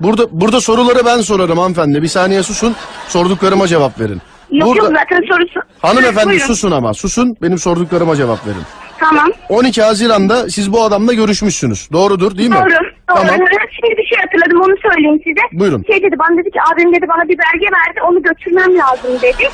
burada 0.00 0.26
burada 0.40 0.60
soruları 0.60 1.06
ben 1.06 1.20
sorarım 1.20 1.58
hanımefendi. 1.58 2.02
Bir 2.02 2.08
saniye 2.08 2.42
susun. 2.42 2.76
Sorduklarıma 3.08 3.66
cevap 3.66 4.00
verin. 4.00 4.20
Yok 4.50 4.68
Burada 4.68 4.84
yok 4.84 4.92
zaten 4.98 5.20
sorusu. 5.28 5.60
hanımefendi 5.82 6.28
Buyurun. 6.30 6.46
susun 6.46 6.70
ama. 6.70 6.94
Susun. 6.94 7.36
Benim 7.42 7.58
sorduklarıma 7.58 8.16
cevap 8.16 8.46
verin. 8.46 8.62
Tamam. 9.00 9.32
12 9.48 9.82
Haziran'da 9.82 10.48
siz 10.48 10.72
bu 10.72 10.82
adamla 10.82 11.12
görüşmüşsünüz. 11.12 11.88
Doğrudur 11.92 12.38
değil 12.38 12.48
mi? 12.48 12.54
Doğru. 12.54 12.70
Doğru. 12.70 12.88
Tamam. 13.06 13.26
Şimdi 13.70 13.96
bir 13.98 14.06
şey 14.06 14.18
hatırladım 14.18 14.60
onu 14.60 14.76
söyleyeyim 14.82 15.20
size. 15.24 15.60
Buyurun. 15.60 15.84
Şey 15.86 16.02
dedi 16.02 16.18
bana 16.18 16.36
dedi 16.36 16.50
ki 16.50 16.58
abim 16.72 16.94
dedi 16.94 17.06
bana 17.08 17.22
bir 17.28 17.38
belge 17.38 17.66
verdi 17.66 17.98
onu 18.08 18.22
götürmem 18.22 18.78
lazım 18.78 19.10
dedi. 19.22 19.44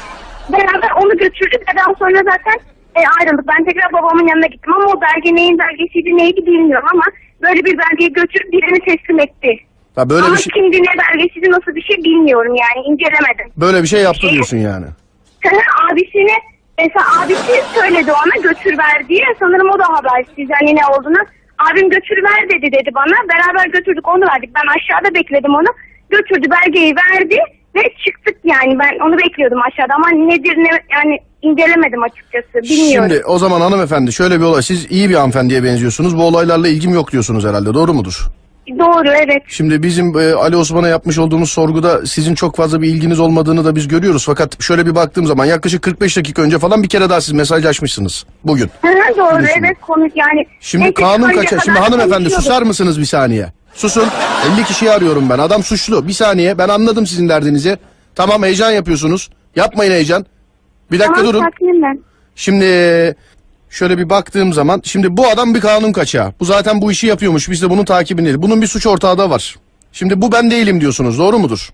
Beraber 0.52 0.90
onu 1.02 1.16
götürdük 1.16 1.61
ve 1.61 1.72
daha 1.76 1.94
sonra 1.94 2.18
zaten 2.18 2.56
e, 2.96 3.00
ayrıldık. 3.20 3.46
Ben 3.48 3.64
tekrar 3.64 3.92
babamın 3.92 4.26
yanına 4.28 4.46
gittim 4.46 4.72
ama 4.74 4.85
o 4.85 5.00
belge 5.00 5.35
neyin 5.35 5.59
belgesiydi 5.59 6.16
neydi 6.16 6.46
bilmiyorum 6.46 6.88
ama 6.92 7.04
böyle 7.42 7.64
bir 7.64 7.78
belgeyi 7.78 8.12
götürüp 8.12 8.52
birini 8.52 8.78
teslim 8.78 9.20
etti. 9.20 9.59
Ha 9.96 10.11
böyle 10.11 10.26
ama 10.26 10.37
bir 10.37 10.40
şey 10.42 10.52
kimdi 10.54 10.76
ne 10.82 10.92
belgesiydi 11.02 11.50
nasıl 11.50 11.74
bir 11.74 11.82
şey 11.82 11.96
bilmiyorum 11.96 12.54
yani 12.54 12.87
incelemedim. 12.87 13.46
böyle 13.56 13.82
bir 13.82 13.88
şey 13.88 14.02
yaptı 14.02 14.30
diyorsun 14.30 14.56
yani. 14.56 14.87
abisini 15.92 16.37
mesela 16.79 17.07
abisi 17.23 17.62
söyledi 17.75 18.12
ona 18.12 18.43
götür 18.43 18.79
ver 18.79 19.09
diye 19.09 19.25
sanırım 19.39 19.71
o 19.71 19.79
da 19.79 19.85
habersiz 19.85 20.49
hani 20.61 20.77
ne 20.77 20.87
olduğunu. 20.87 21.19
Abim 21.59 21.91
götür 21.91 22.19
ver 22.25 22.49
dedi 22.49 22.73
dedi 22.73 22.91
bana. 22.95 23.17
Beraber 23.33 23.67
götürdük 23.67 24.09
onu 24.09 24.25
verdik. 24.33 24.51
Ben 24.55 24.67
aşağıda 24.77 25.15
bekledim 25.15 25.55
onu. 25.55 25.69
Götürdü 26.11 26.47
belgeyi 26.51 26.95
verdi 26.97 27.39
Ve 27.77 27.83
çıktık 28.05 28.37
yani 28.45 28.79
ben 28.79 29.07
onu 29.07 29.19
bekliyordum 29.19 29.59
aşağıda 29.69 29.95
ama 29.95 30.09
nedir 30.11 30.57
ne 30.57 30.71
yani 30.93 31.19
incelemedim 31.43 32.03
açıkçası 32.03 32.55
bilmiyorum. 32.62 33.09
Şimdi 33.11 33.25
o 33.27 33.39
zaman 33.39 33.61
hanımefendi 33.61 34.12
şöyle 34.12 34.41
bir 34.41 34.45
olay. 34.45 34.62
Siz 34.62 34.91
iyi 34.91 35.11
bir 35.11 35.15
hanımefendiye 35.15 35.65
benziyorsunuz. 35.65 36.19
Bu 36.19 36.23
olaylarla 36.25 36.69
ilgim 36.69 36.95
yok 36.95 37.12
diyorsunuz 37.12 37.45
herhalde. 37.47 37.75
Doğru 37.75 37.95
mudur? 37.95 38.27
Doğru 38.79 39.09
evet. 39.09 39.42
Şimdi 39.48 39.83
bizim 39.83 40.18
e, 40.18 40.33
Ali 40.33 40.57
Osman'a 40.57 40.88
yapmış 40.88 41.18
olduğumuz 41.18 41.50
sorguda 41.50 42.07
sizin 42.07 42.35
çok 42.35 42.57
fazla 42.57 42.83
bir 42.83 42.88
ilginiz 42.88 43.20
olmadığını 43.20 43.64
da 43.64 43.76
biz 43.76 43.88
görüyoruz. 43.88 44.24
Fakat 44.26 44.62
şöyle 44.62 44.87
bir 44.87 44.94
baktığım 44.94 45.26
zaman 45.26 45.44
yaklaşık 45.44 45.83
45 45.83 46.16
dakika 46.16 46.42
önce 46.42 46.59
falan 46.59 46.83
bir 46.83 46.88
kere 46.88 47.11
daha 47.11 47.20
siz 47.20 47.33
mesajlaşmışsınız 47.33 48.26
bugün. 48.44 48.70
Doğru 48.85 49.38
Düşünün. 49.42 49.64
evet 49.64 49.76
konuş 49.81 50.12
yani. 50.14 50.46
Şimdi 50.61 50.85
Neyse, 50.85 50.94
kanun 50.94 51.24
önce 51.29 51.35
kaçar. 51.37 51.59
Şimdi 51.64 51.79
kadar 51.79 51.83
hanımefendi 51.83 52.12
konuşuyorduk. 52.14 52.42
susar 52.44 52.62
mısınız 52.62 53.00
bir 53.00 53.05
saniye? 53.05 53.52
Susun. 53.74 54.05
50 54.57 54.64
kişiyi 54.64 54.90
arıyorum 54.90 55.31
ben. 55.31 55.38
Adam 55.38 55.62
suçlu. 55.62 56.09
Bir 56.09 56.12
saniye. 56.12 56.59
Ben 56.59 56.68
anladım 56.68 57.07
sizin 57.07 57.29
derdinizi. 57.29 57.76
Tamam 58.14 58.42
heyecan 58.42 58.70
yapıyorsunuz. 58.70 59.31
Yapmayın 59.57 59.92
heyecan. 59.92 60.26
Bir 60.92 60.98
dakika 60.98 61.14
Tamam 61.14 61.33
durun. 61.33 61.42
sakinim 61.44 61.83
ben. 61.83 61.98
Şimdi 62.37 62.64
şöyle 63.77 63.99
bir 63.99 64.11
baktığım 64.11 64.53
zaman 64.53 64.81
şimdi 64.85 65.17
bu 65.17 65.29
adam 65.29 65.55
bir 65.55 65.61
kanun 65.61 65.93
kaçağı. 65.93 66.33
Bu 66.41 66.45
zaten 66.45 66.83
bu 66.83 66.93
işi 66.93 67.07
yapıyormuş. 67.07 67.51
Biz 67.51 67.62
de 67.62 67.71
bunun 67.71 67.85
takibindeyiz. 67.85 68.43
Bunun 68.43 68.62
bir 68.62 68.67
suç 68.67 68.87
ortağı 68.87 69.19
da 69.19 69.31
var. 69.31 69.57
Şimdi 69.93 70.23
bu 70.23 70.33
ben 70.33 70.51
değilim 70.51 70.81
diyorsunuz. 70.81 71.19
Doğru 71.19 71.39
mudur? 71.39 71.71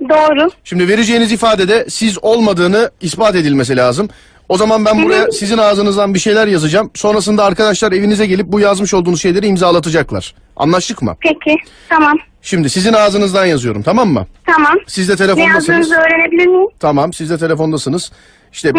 Doğru. 0.00 0.50
Şimdi 0.64 0.88
vereceğiniz 0.88 1.32
ifadede 1.32 1.86
siz 1.88 2.18
olmadığını 2.24 2.90
ispat 3.00 3.34
edilmesi 3.34 3.76
lazım. 3.76 4.08
O 4.48 4.56
zaman 4.56 4.84
ben 4.84 5.02
buraya 5.02 5.30
sizin 5.32 5.58
ağzınızdan 5.58 6.14
bir 6.14 6.18
şeyler 6.18 6.46
yazacağım. 6.46 6.90
Sonrasında 6.94 7.44
arkadaşlar 7.44 7.92
evinize 7.92 8.26
gelip 8.26 8.46
bu 8.46 8.60
yazmış 8.60 8.94
olduğunuz 8.94 9.22
şeyleri 9.22 9.46
imzalatacaklar. 9.46 10.34
Anlaştık 10.56 11.02
mı? 11.02 11.16
Peki 11.20 11.56
tamam. 11.88 12.18
Şimdi 12.42 12.70
sizin 12.70 12.92
ağzınızdan 12.92 13.46
yazıyorum 13.46 13.82
tamam 13.82 14.08
mı? 14.08 14.26
Tamam. 14.46 14.74
Siz 14.86 15.08
de 15.08 15.12
Ne 15.12 15.16
telefondasınız. 15.16 15.68
yazdığınızı 15.68 15.94
öğrenebilir 15.94 16.46
miyim? 16.46 16.68
Tamam 16.80 17.12
siz 17.12 17.30
de 17.30 17.38
telefondasınız. 17.38 18.12
İşte 18.52 18.74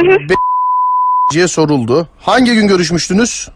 B'ciye 1.32 1.48
soruldu. 1.48 2.08
Hangi 2.20 2.54
gün 2.54 2.68
görüşmüştünüz? 2.68 3.50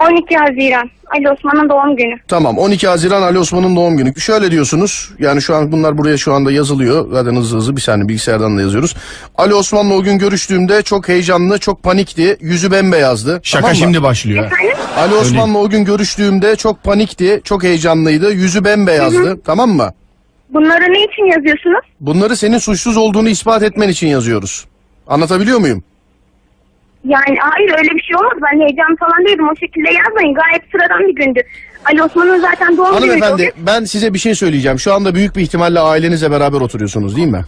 12 0.00 0.36
Haziran. 0.36 0.90
Ali 1.16 1.30
Osman'ın 1.30 1.68
doğum 1.68 1.96
günü. 1.96 2.14
Tamam 2.28 2.58
12 2.58 2.88
Haziran 2.88 3.22
Ali 3.22 3.38
Osman'ın 3.38 3.76
doğum 3.76 3.96
günü. 3.96 4.20
Şöyle 4.20 4.50
diyorsunuz 4.50 5.10
yani 5.18 5.42
şu 5.42 5.54
an 5.56 5.72
bunlar 5.72 5.98
buraya 5.98 6.16
şu 6.16 6.34
anda 6.34 6.52
yazılıyor. 6.52 7.12
Zaten 7.12 7.36
hızlı 7.36 7.56
hızlı 7.56 7.76
bir 7.76 7.80
saniye 7.80 8.08
bilgisayardan 8.08 8.56
da 8.58 8.60
yazıyoruz. 8.60 8.94
Ali 9.38 9.54
Osman'la 9.54 9.94
o 9.94 10.02
gün 10.02 10.18
görüştüğümde 10.18 10.82
çok 10.82 11.08
heyecanlı, 11.08 11.58
çok 11.58 11.82
panikti. 11.82 12.36
Yüzü 12.40 12.70
bembeyazdı. 12.70 13.40
Şaka 13.42 13.60
Tamam 13.62 13.76
mı? 13.76 13.76
şimdi 13.76 14.02
başlıyor. 14.02 14.44
Efendim? 14.44 14.76
Ali 14.96 15.14
Osman'la 15.14 15.58
o 15.58 15.68
gün 15.68 15.84
görüştüğümde 15.84 16.56
çok 16.56 16.82
panikti, 16.82 17.40
çok 17.44 17.62
heyecanlıydı. 17.64 18.32
Yüzü 18.32 18.64
bembeyazdı. 18.64 19.40
Tamam 19.44 19.70
mı? 19.70 19.92
Bunları 20.50 20.82
ne 20.92 21.04
için 21.04 21.24
yazıyorsunuz? 21.36 21.84
Bunları 22.00 22.36
senin 22.36 22.58
suçsuz 22.58 22.96
olduğunu 22.96 23.28
ispat 23.28 23.62
etmen 23.62 23.88
için 23.88 24.06
yazıyoruz. 24.06 24.64
Anlatabiliyor 25.06 25.58
muyum? 25.58 25.84
Yani 27.04 27.36
hayır 27.40 27.70
öyle 27.78 27.90
bir 27.90 28.02
şey 28.02 28.16
olmadı. 28.16 28.40
Ben 28.42 28.60
heyecan 28.60 28.96
falan 28.96 29.24
değildim. 29.26 29.48
O 29.48 29.56
şekilde 29.56 29.88
yazmayın. 29.92 30.34
Gayet 30.34 30.62
sıradan 30.72 31.08
bir 31.08 31.14
gündü. 31.14 31.40
Ali 31.84 32.02
Osman'ın 32.02 32.40
zaten 32.40 32.76
doğum 32.76 32.98
günüydü. 32.98 33.16
o 33.16 33.26
Hanımefendi 33.26 33.52
ben 33.56 33.84
size 33.84 34.14
bir 34.14 34.18
şey 34.18 34.34
söyleyeceğim. 34.34 34.78
Şu 34.78 34.94
anda 34.94 35.14
büyük 35.14 35.36
bir 35.36 35.42
ihtimalle 35.42 35.80
ailenizle 35.80 36.30
beraber 36.30 36.60
oturuyorsunuz 36.60 37.16
değil 37.16 37.28
mi? 37.28 37.44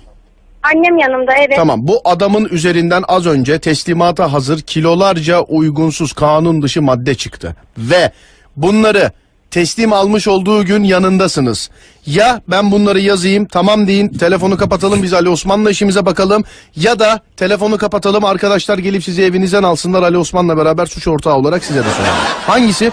Annem 0.62 0.98
yanımda 0.98 1.32
evet. 1.38 1.56
Tamam 1.56 1.88
bu 1.88 2.00
adamın 2.04 2.48
üzerinden 2.50 3.02
az 3.08 3.26
önce 3.26 3.58
teslimata 3.58 4.32
hazır 4.32 4.60
kilolarca 4.62 5.40
uygunsuz 5.40 6.12
kanun 6.12 6.62
dışı 6.62 6.82
madde 6.82 7.14
çıktı. 7.14 7.56
Ve 7.78 8.12
bunları 8.56 9.10
teslim 9.50 9.92
almış 9.92 10.28
olduğu 10.28 10.64
gün 10.64 10.85
yanındasınız. 10.85 11.70
Ya 12.06 12.40
ben 12.48 12.70
bunları 12.70 13.00
yazayım 13.00 13.46
tamam 13.46 13.87
deyin 13.87 14.09
telefonu 14.09 14.56
kapatalım 14.56 15.02
biz 15.02 15.12
Ali 15.12 15.28
Osman'la 15.28 15.70
işimize 15.70 16.06
bakalım. 16.06 16.44
Ya 16.76 16.98
da 16.98 17.20
telefonu 17.37 17.78
kapatalım 17.78 18.24
arkadaşlar 18.24 18.78
gelip 18.78 19.04
sizi 19.04 19.22
evinizden 19.22 19.62
alsınlar 19.62 20.02
Ali 20.02 20.18
Osman'la 20.18 20.56
beraber 20.56 20.87
suç 20.87 21.09
ortağı 21.09 21.35
olarak 21.35 21.64
size 21.64 21.80
de 21.80 21.88
soralım. 21.90 22.14
Hangisi? 22.46 22.92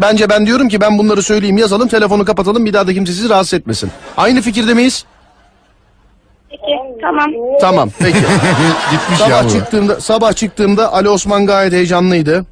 Bence 0.00 0.30
ben 0.30 0.46
diyorum 0.46 0.68
ki 0.68 0.80
ben 0.80 0.98
bunları 0.98 1.22
söyleyeyim 1.22 1.58
yazalım 1.58 1.88
telefonu 1.88 2.24
kapatalım 2.24 2.64
bir 2.66 2.72
daha 2.72 2.86
da 2.86 2.94
kimse 2.94 3.12
sizi 3.12 3.28
rahatsız 3.28 3.54
etmesin. 3.54 3.90
Aynı 4.16 4.40
fikirde 4.42 4.74
miyiz? 4.74 5.04
Peki 6.50 6.62
tamam. 7.02 7.30
Tamam 7.60 7.90
peki. 7.98 8.18
Gitmiş 8.90 9.20
ya 9.20 9.26
Sabah 9.28 9.44
bu. 9.44 9.50
çıktığımda 9.50 10.00
sabah 10.00 10.32
çıktığımda 10.32 10.92
Ali 10.92 11.08
Osman 11.08 11.46
gayet 11.46 11.72
heyecanlıydı. 11.72 12.44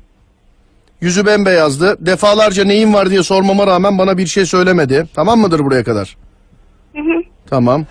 Yüzü 1.06 1.26
bembeyazdı. 1.26 2.06
Defalarca 2.06 2.64
neyin 2.64 2.94
var 2.94 3.10
diye 3.10 3.22
sormama 3.22 3.66
rağmen 3.66 3.98
bana 3.98 4.18
bir 4.18 4.26
şey 4.26 4.46
söylemedi. 4.46 5.06
Tamam 5.14 5.38
mıdır 5.40 5.60
buraya 5.64 5.84
kadar? 5.84 6.16
Hı 6.96 6.98
hı. 7.02 7.22
Tamam. 7.50 7.84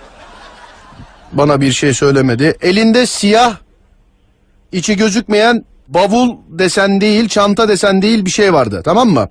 Bana 1.31 1.61
bir 1.61 1.71
şey 1.71 1.93
söylemedi. 1.93 2.55
Elinde 2.61 3.05
siyah 3.05 3.55
içi 4.71 4.97
gözükmeyen 4.97 5.65
bavul 5.87 6.35
desen 6.49 7.01
değil, 7.01 7.27
çanta 7.27 7.67
desen 7.69 8.01
değil 8.01 8.25
bir 8.25 8.29
şey 8.29 8.53
vardı. 8.53 8.81
Tamam 8.85 9.09
mı? 9.09 9.29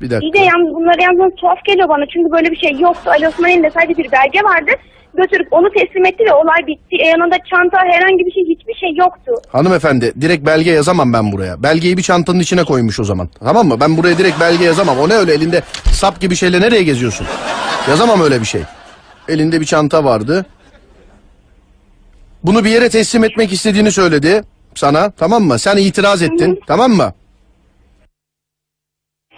Bir 0.00 0.06
İyi 0.06 0.10
dakika. 0.10 0.38
de 0.38 0.44
yalnız 0.44 0.74
bunları 0.74 1.02
yalnız 1.02 1.34
tuhaf 1.36 1.64
geliyor 1.64 1.88
bana. 1.88 2.04
Çünkü 2.12 2.32
böyle 2.32 2.50
bir 2.50 2.56
şey 2.56 2.72
yoktu. 2.80 3.10
Ali 3.10 3.28
Osman'ın 3.28 3.52
elinde 3.52 3.70
sadece 3.70 3.96
bir 4.02 4.12
belge 4.12 4.42
vardı. 4.44 4.70
Götürüp 5.14 5.48
onu 5.50 5.70
teslim 5.72 6.06
etti 6.06 6.24
ve 6.24 6.32
olay 6.34 6.66
bitti. 6.66 6.96
E, 6.96 7.06
yanında 7.06 7.36
çanta 7.50 7.78
herhangi 7.78 8.26
bir 8.26 8.32
şey 8.32 8.44
hiçbir 8.44 8.74
şey 8.74 8.94
yoktu. 8.94 9.32
Hanımefendi 9.52 10.12
direkt 10.20 10.46
belge 10.46 10.70
yazamam 10.70 11.12
ben 11.12 11.32
buraya. 11.32 11.62
Belgeyi 11.62 11.96
bir 11.96 12.02
çantanın 12.02 12.40
içine 12.40 12.64
koymuş 12.64 13.00
o 13.00 13.04
zaman. 13.04 13.28
Tamam 13.44 13.68
mı? 13.68 13.80
Ben 13.80 13.96
buraya 13.96 14.18
direkt 14.18 14.40
belge 14.40 14.64
yazamam. 14.64 14.98
O 14.98 15.08
ne 15.08 15.14
öyle 15.14 15.34
elinde 15.34 15.62
sap 15.92 16.20
gibi 16.20 16.36
şeyle 16.36 16.60
nereye 16.60 16.82
geziyorsun? 16.82 17.26
Yazamam 17.88 18.20
öyle 18.20 18.40
bir 18.40 18.46
şey. 18.46 18.62
Elinde 19.28 19.60
bir 19.60 19.66
çanta 19.66 20.04
vardı. 20.04 20.46
Bunu 22.44 22.64
bir 22.64 22.70
yere 22.70 22.88
teslim 22.88 23.24
etmek 23.24 23.52
istediğini 23.52 23.92
söyledi 23.92 24.42
sana. 24.74 25.10
Tamam 25.10 25.42
mı? 25.42 25.58
Sen 25.58 25.76
itiraz 25.76 26.22
ettin. 26.22 26.60
Tamam 26.66 26.90
mı? 26.90 27.12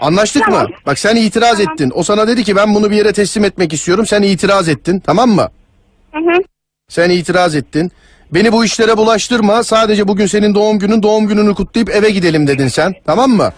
Anlaştık 0.00 0.44
Tamam. 0.44 0.62
mı? 0.62 0.68
Bak 0.87 0.98
sen 0.98 1.16
itiraz 1.16 1.61
ettin. 1.61 1.92
O 1.94 2.02
sana 2.02 2.28
dedi 2.28 2.44
ki 2.44 2.56
ben 2.56 2.74
bunu 2.74 2.90
bir 2.90 2.96
yere 2.96 3.12
teslim 3.12 3.44
etmek 3.44 3.72
istiyorum. 3.72 4.06
Sen 4.06 4.22
itiraz 4.22 4.68
ettin. 4.68 5.00
Tamam 5.00 5.30
mı? 5.30 5.48
Hı 6.12 6.18
hı. 6.18 6.38
Sen 6.88 7.11
itiraz 7.11 7.55
ettin. 7.57 7.92
Beni 8.35 8.53
bu 8.53 8.64
işlere 8.64 8.96
bulaştırma. 8.96 9.64
Sadece 9.64 10.09
bugün 10.09 10.27
senin 10.27 10.55
doğum 10.55 10.79
günün. 10.79 11.03
Doğum 11.03 11.27
gününü 11.29 11.55
kutlayıp 11.55 11.90
eve 11.90 12.11
gidelim 12.11 12.46
dedin 12.46 12.68
sen. 12.68 12.94
Tamam 13.07 13.31
mı? 13.31 13.53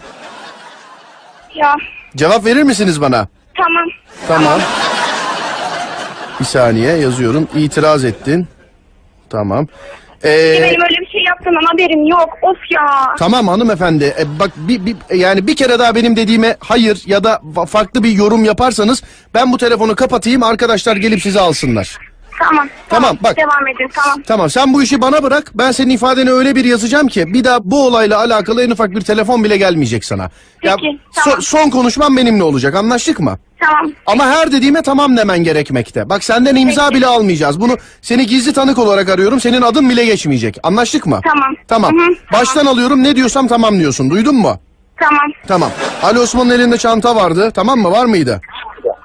Ya 1.55 1.75
Cevap 2.15 2.45
verir 2.45 2.63
misiniz 2.63 3.01
bana? 3.01 3.27
tamam. 3.57 3.85
Tamam. 4.27 4.61
Bir 6.39 6.45
saniye 6.45 6.91
yazıyorum. 6.97 7.47
İtiraz 7.55 8.05
ettin. 8.05 8.47
Tamam. 9.29 9.67
Ee, 10.23 10.57
Benim 10.61 10.81
öyle 10.81 10.97
bir 11.01 11.07
şey 11.11 11.23
yaptığından 11.23 11.63
haberim 11.71 12.07
yok. 12.07 12.29
Of 12.41 12.57
ya. 12.71 13.15
tamam 13.19 13.47
hanımefendi. 13.47 14.03
E, 14.19 14.39
bak 14.39 14.51
bir, 14.57 14.85
bir, 14.85 14.95
yani 15.15 15.47
bir 15.47 15.55
kere 15.55 15.79
daha 15.79 15.95
benim 15.95 16.15
dediğime 16.15 16.57
hayır 16.59 17.03
ya 17.05 17.23
da 17.23 17.41
fa- 17.55 17.65
farklı 17.67 18.03
bir 18.03 18.11
yorum 18.11 18.43
yaparsanız 18.45 19.03
ben 19.33 19.51
bu 19.53 19.57
telefonu 19.57 19.95
kapatayım 19.95 20.43
arkadaşlar 20.43 20.95
gelip 20.95 21.21
sizi 21.21 21.39
alsınlar. 21.39 21.97
Tamam. 22.39 22.67
Tamam, 22.89 23.17
bak. 23.23 23.37
Devam 23.37 23.67
edin 23.67 23.89
tamam. 23.95 24.21
Tamam 24.27 24.49
sen 24.49 24.73
bu 24.73 24.83
işi 24.83 25.01
bana 25.01 25.23
bırak. 25.23 25.51
Ben 25.55 25.71
senin 25.71 25.89
ifadeni 25.89 26.31
öyle 26.31 26.55
bir 26.55 26.65
yazacağım 26.65 27.07
ki 27.07 27.33
bir 27.33 27.43
daha 27.43 27.59
bu 27.63 27.85
olayla 27.87 28.17
alakalı 28.19 28.63
en 28.63 28.69
ufak 28.69 28.91
bir 28.91 29.01
telefon 29.01 29.43
bile 29.43 29.57
gelmeyecek 29.57 30.05
sana. 30.05 30.29
Peki, 30.61 30.87
so- 31.15 31.23
tamam. 31.23 31.41
son 31.41 31.69
konuşmam 31.69 32.17
benimle 32.17 32.43
olacak 32.43 32.75
anlaştık 32.75 33.19
mı? 33.19 33.37
Tamam. 33.59 33.91
Ama 34.05 34.25
her 34.25 34.51
dediğime 34.51 34.81
tamam 34.81 35.17
demen 35.17 35.43
gerekmekte. 35.43 36.09
Bak 36.09 36.23
senden 36.23 36.55
imza 36.55 36.89
bile 36.91 37.07
almayacağız. 37.07 37.61
Bunu 37.61 37.77
seni 38.01 38.25
gizli 38.25 38.53
tanık 38.53 38.77
olarak 38.77 39.09
arıyorum. 39.09 39.39
Senin 39.39 39.61
adın 39.61 39.89
bile 39.89 40.05
geçmeyecek. 40.05 40.57
Anlaştık 40.63 41.05
mı? 41.05 41.21
Tamam. 41.23 41.55
Tamam. 41.67 41.91
Hı 41.99 42.03
hı, 42.05 42.15
Baştan 42.33 42.65
alıyorum 42.65 43.03
ne 43.03 43.15
diyorsam 43.15 43.47
tamam 43.47 43.79
diyorsun. 43.79 44.09
Duydun 44.09 44.35
mu? 44.35 44.59
Tamam. 44.99 45.31
Tamam. 45.47 45.71
Ali 46.03 46.19
Osman'ın 46.19 46.49
elinde 46.49 46.77
çanta 46.77 47.15
vardı. 47.15 47.51
Tamam 47.55 47.79
mı? 47.79 47.91
Var 47.91 48.05
mıydı? 48.05 48.41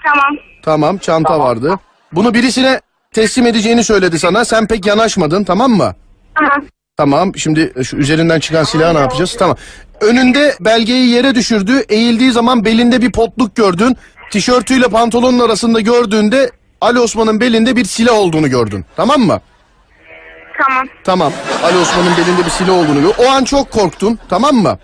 Tamam. 0.04 0.36
Tamam 0.62 0.98
çanta 0.98 1.38
vardı. 1.40 1.78
Bunu 2.12 2.34
birisine 2.34 2.80
teslim 3.14 3.46
edeceğini 3.46 3.84
söyledi 3.84 4.18
sana. 4.18 4.44
Sen 4.44 4.66
pek 4.66 4.86
yanaşmadın 4.86 5.44
tamam 5.44 5.70
mı? 5.70 5.94
Tamam. 6.34 6.64
Tamam 6.96 7.36
şimdi 7.36 7.72
şu 7.84 7.96
üzerinden 7.96 8.40
çıkan 8.40 8.64
silahı 8.64 8.94
ne 8.94 8.98
yapacağız? 8.98 9.36
Tamam. 9.38 9.56
Önünde 10.00 10.54
belgeyi 10.60 11.08
yere 11.08 11.34
düşürdü. 11.34 11.84
Eğildiği 11.88 12.32
zaman 12.32 12.64
belinde 12.64 13.02
bir 13.02 13.12
potluk 13.12 13.56
gördün. 13.56 13.96
Tişörtüyle 14.30 14.88
pantolonun 14.88 15.38
arasında 15.38 15.80
gördüğünde 15.80 16.50
Ali 16.80 16.98
Osman'ın 16.98 17.40
belinde 17.40 17.76
bir 17.76 17.84
silah 17.84 18.14
olduğunu 18.14 18.48
gördün. 18.48 18.84
Tamam 18.96 19.20
mı? 19.20 19.40
Tamam. 20.62 20.86
Tamam. 21.04 21.32
Ali 21.64 21.78
Osman'ın 21.78 22.12
belinde 22.16 22.44
bir 22.44 22.50
silah 22.50 22.74
olduğunu 22.74 23.00
gördün. 23.00 23.14
O 23.18 23.28
an 23.30 23.44
çok 23.44 23.70
korktun. 23.70 24.18
Tamam 24.28 24.54
mı? 24.54 24.78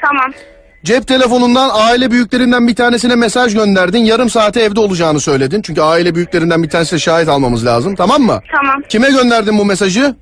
Tamam. 0.00 0.32
Cep 0.84 1.06
telefonundan 1.06 1.70
aile 1.72 2.10
büyüklerinden 2.10 2.68
bir 2.68 2.74
tanesine 2.74 3.14
mesaj 3.14 3.54
gönderdin. 3.54 3.98
Yarım 3.98 4.30
saate 4.30 4.60
evde 4.60 4.80
olacağını 4.80 5.20
söyledin. 5.20 5.62
Çünkü 5.62 5.80
aile 5.80 6.14
büyüklerinden 6.14 6.62
bir 6.62 6.68
tanesine 6.70 6.98
şahit 6.98 7.28
almamız 7.28 7.66
lazım. 7.66 7.94
Tamam 7.96 8.22
mı? 8.22 8.40
Tamam. 8.56 8.82
Kime 8.88 9.10
gönderdin 9.10 9.58
bu 9.58 9.64
mesajı? 9.64 10.14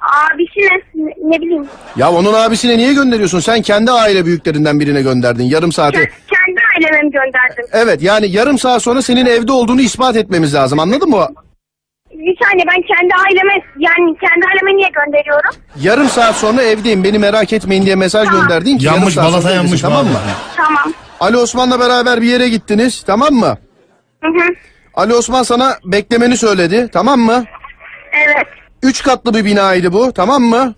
Abisine 0.00 0.82
ne, 0.94 1.10
ne 1.36 1.40
bileyim. 1.40 1.66
Ya 1.96 2.12
onun 2.12 2.32
abisine 2.34 2.78
niye 2.78 2.94
gönderiyorsun? 2.94 3.40
Sen 3.40 3.62
kendi 3.62 3.90
aile 3.90 4.24
büyüklerinden 4.26 4.80
birine 4.80 5.02
gönderdin 5.02 5.44
yarım 5.44 5.72
saate. 5.72 5.98
Ke- 5.98 6.08
kendi 6.08 6.60
söylememi 6.74 7.10
gönderdim. 7.10 7.64
Evet 7.72 8.02
yani 8.02 8.30
yarım 8.30 8.58
saat 8.58 8.82
sonra 8.82 9.02
senin 9.02 9.26
evde 9.26 9.52
olduğunu 9.52 9.80
ispat 9.80 10.16
etmemiz 10.16 10.54
lazım 10.54 10.78
anladın 10.78 11.08
mı? 11.10 11.26
Bir 12.12 12.36
saniye 12.44 12.64
ben 12.66 12.82
kendi 12.82 13.14
aileme 13.26 13.52
yani 13.78 14.16
kendi 14.20 14.46
aileme 14.46 14.76
niye 14.76 14.88
gönderiyorum? 14.88 15.50
Yarım 15.80 16.08
saat 16.08 16.36
sonra 16.36 16.62
evdeyim 16.62 17.04
beni 17.04 17.18
merak 17.18 17.52
etmeyin 17.52 17.86
diye 17.86 17.94
mesaj 17.96 18.28
Tamam. 18.28 18.40
gönderdin 18.42 18.78
ki 18.78 18.84
yarım 18.84 18.98
Yanmış 18.98 19.14
saat 19.14 19.24
balata 19.24 19.40
sonra 19.42 19.54
yanmış 19.54 19.70
evdesin, 19.70 19.88
tamam 19.88 20.06
mı? 20.06 20.18
Tamam. 20.56 20.92
Ali 21.20 21.36
Osman'la 21.36 21.80
beraber 21.80 22.20
bir 22.22 22.26
yere 22.26 22.48
gittiniz 22.48 23.02
tamam 23.06 23.32
mı? 23.34 23.58
Hı 24.24 24.28
hı. 24.28 24.54
Ali 24.94 25.14
Osman 25.14 25.42
sana 25.42 25.76
beklemeni 25.84 26.36
söyledi 26.36 26.88
tamam 26.92 27.20
mı? 27.20 27.44
Evet. 28.12 28.46
Üç 28.82 29.02
katlı 29.02 29.34
bir 29.34 29.44
binaydı 29.44 29.92
bu 29.92 30.12
tamam 30.12 30.42
mı? 30.42 30.74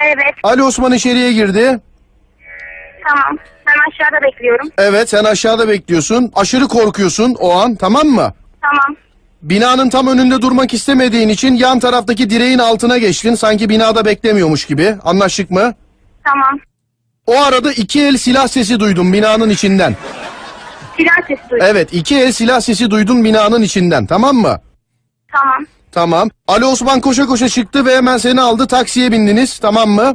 Evet. 0.00 0.34
Ali 0.42 0.62
Osman 0.62 0.92
içeriye 0.92 1.32
girdi. 1.32 1.80
Tamam. 3.08 3.38
Ben 3.66 3.74
aşağıda 3.90 4.22
bekliyorum. 4.26 4.68
Evet 4.78 5.08
sen 5.08 5.24
aşağıda 5.24 5.68
bekliyorsun. 5.68 6.32
Aşırı 6.34 6.68
korkuyorsun 6.68 7.36
o 7.40 7.52
an 7.52 7.74
tamam 7.74 8.06
mı? 8.06 8.32
Tamam. 8.62 8.96
Binanın 9.42 9.88
tam 9.88 10.06
önünde 10.06 10.42
durmak 10.42 10.74
istemediğin 10.74 11.28
için 11.28 11.54
yan 11.54 11.78
taraftaki 11.78 12.30
direğin 12.30 12.58
altına 12.58 12.98
geçtin. 12.98 13.34
Sanki 13.34 13.68
binada 13.68 14.04
beklemiyormuş 14.04 14.64
gibi. 14.66 14.96
Anlaştık 15.04 15.50
mı? 15.50 15.74
Tamam. 16.24 16.58
O 17.26 17.42
arada 17.42 17.72
iki 17.72 18.02
el 18.02 18.16
silah 18.16 18.48
sesi 18.48 18.80
duydum 18.80 19.12
binanın 19.12 19.50
içinden. 19.50 19.96
Silah 20.96 21.28
sesi 21.28 21.50
duydum. 21.50 21.66
Evet 21.70 21.88
iki 21.92 22.16
el 22.18 22.32
silah 22.32 22.60
sesi 22.60 22.90
duydum 22.90 23.24
binanın 23.24 23.62
içinden 23.62 24.06
tamam 24.06 24.36
mı? 24.36 24.60
Tamam. 25.32 25.66
Tamam. 25.92 26.30
Ali 26.48 26.64
Osman 26.64 27.00
koşa 27.00 27.26
koşa 27.26 27.48
çıktı 27.48 27.86
ve 27.86 27.96
hemen 27.96 28.16
seni 28.18 28.40
aldı 28.40 28.66
taksiye 28.66 29.12
bindiniz 29.12 29.58
tamam 29.58 29.90
mı? 29.90 30.14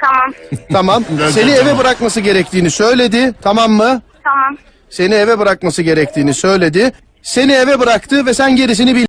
Tamam. 0.00 0.32
Tamam. 0.72 1.04
Seni 1.30 1.50
eve 1.50 1.78
bırakması 1.78 2.20
gerektiğini 2.20 2.70
söyledi 2.70 3.34
tamam 3.42 3.72
mı? 3.72 4.02
Tamam. 4.24 4.56
Seni 4.90 5.14
eve 5.14 5.38
bırakması 5.38 5.82
gerektiğini 5.82 6.34
söyledi. 6.34 6.92
Seni 7.22 7.52
eve 7.52 7.80
bıraktı 7.80 8.26
ve 8.26 8.34
sen 8.34 8.56
gerisini 8.56 8.94
bil. 8.94 8.98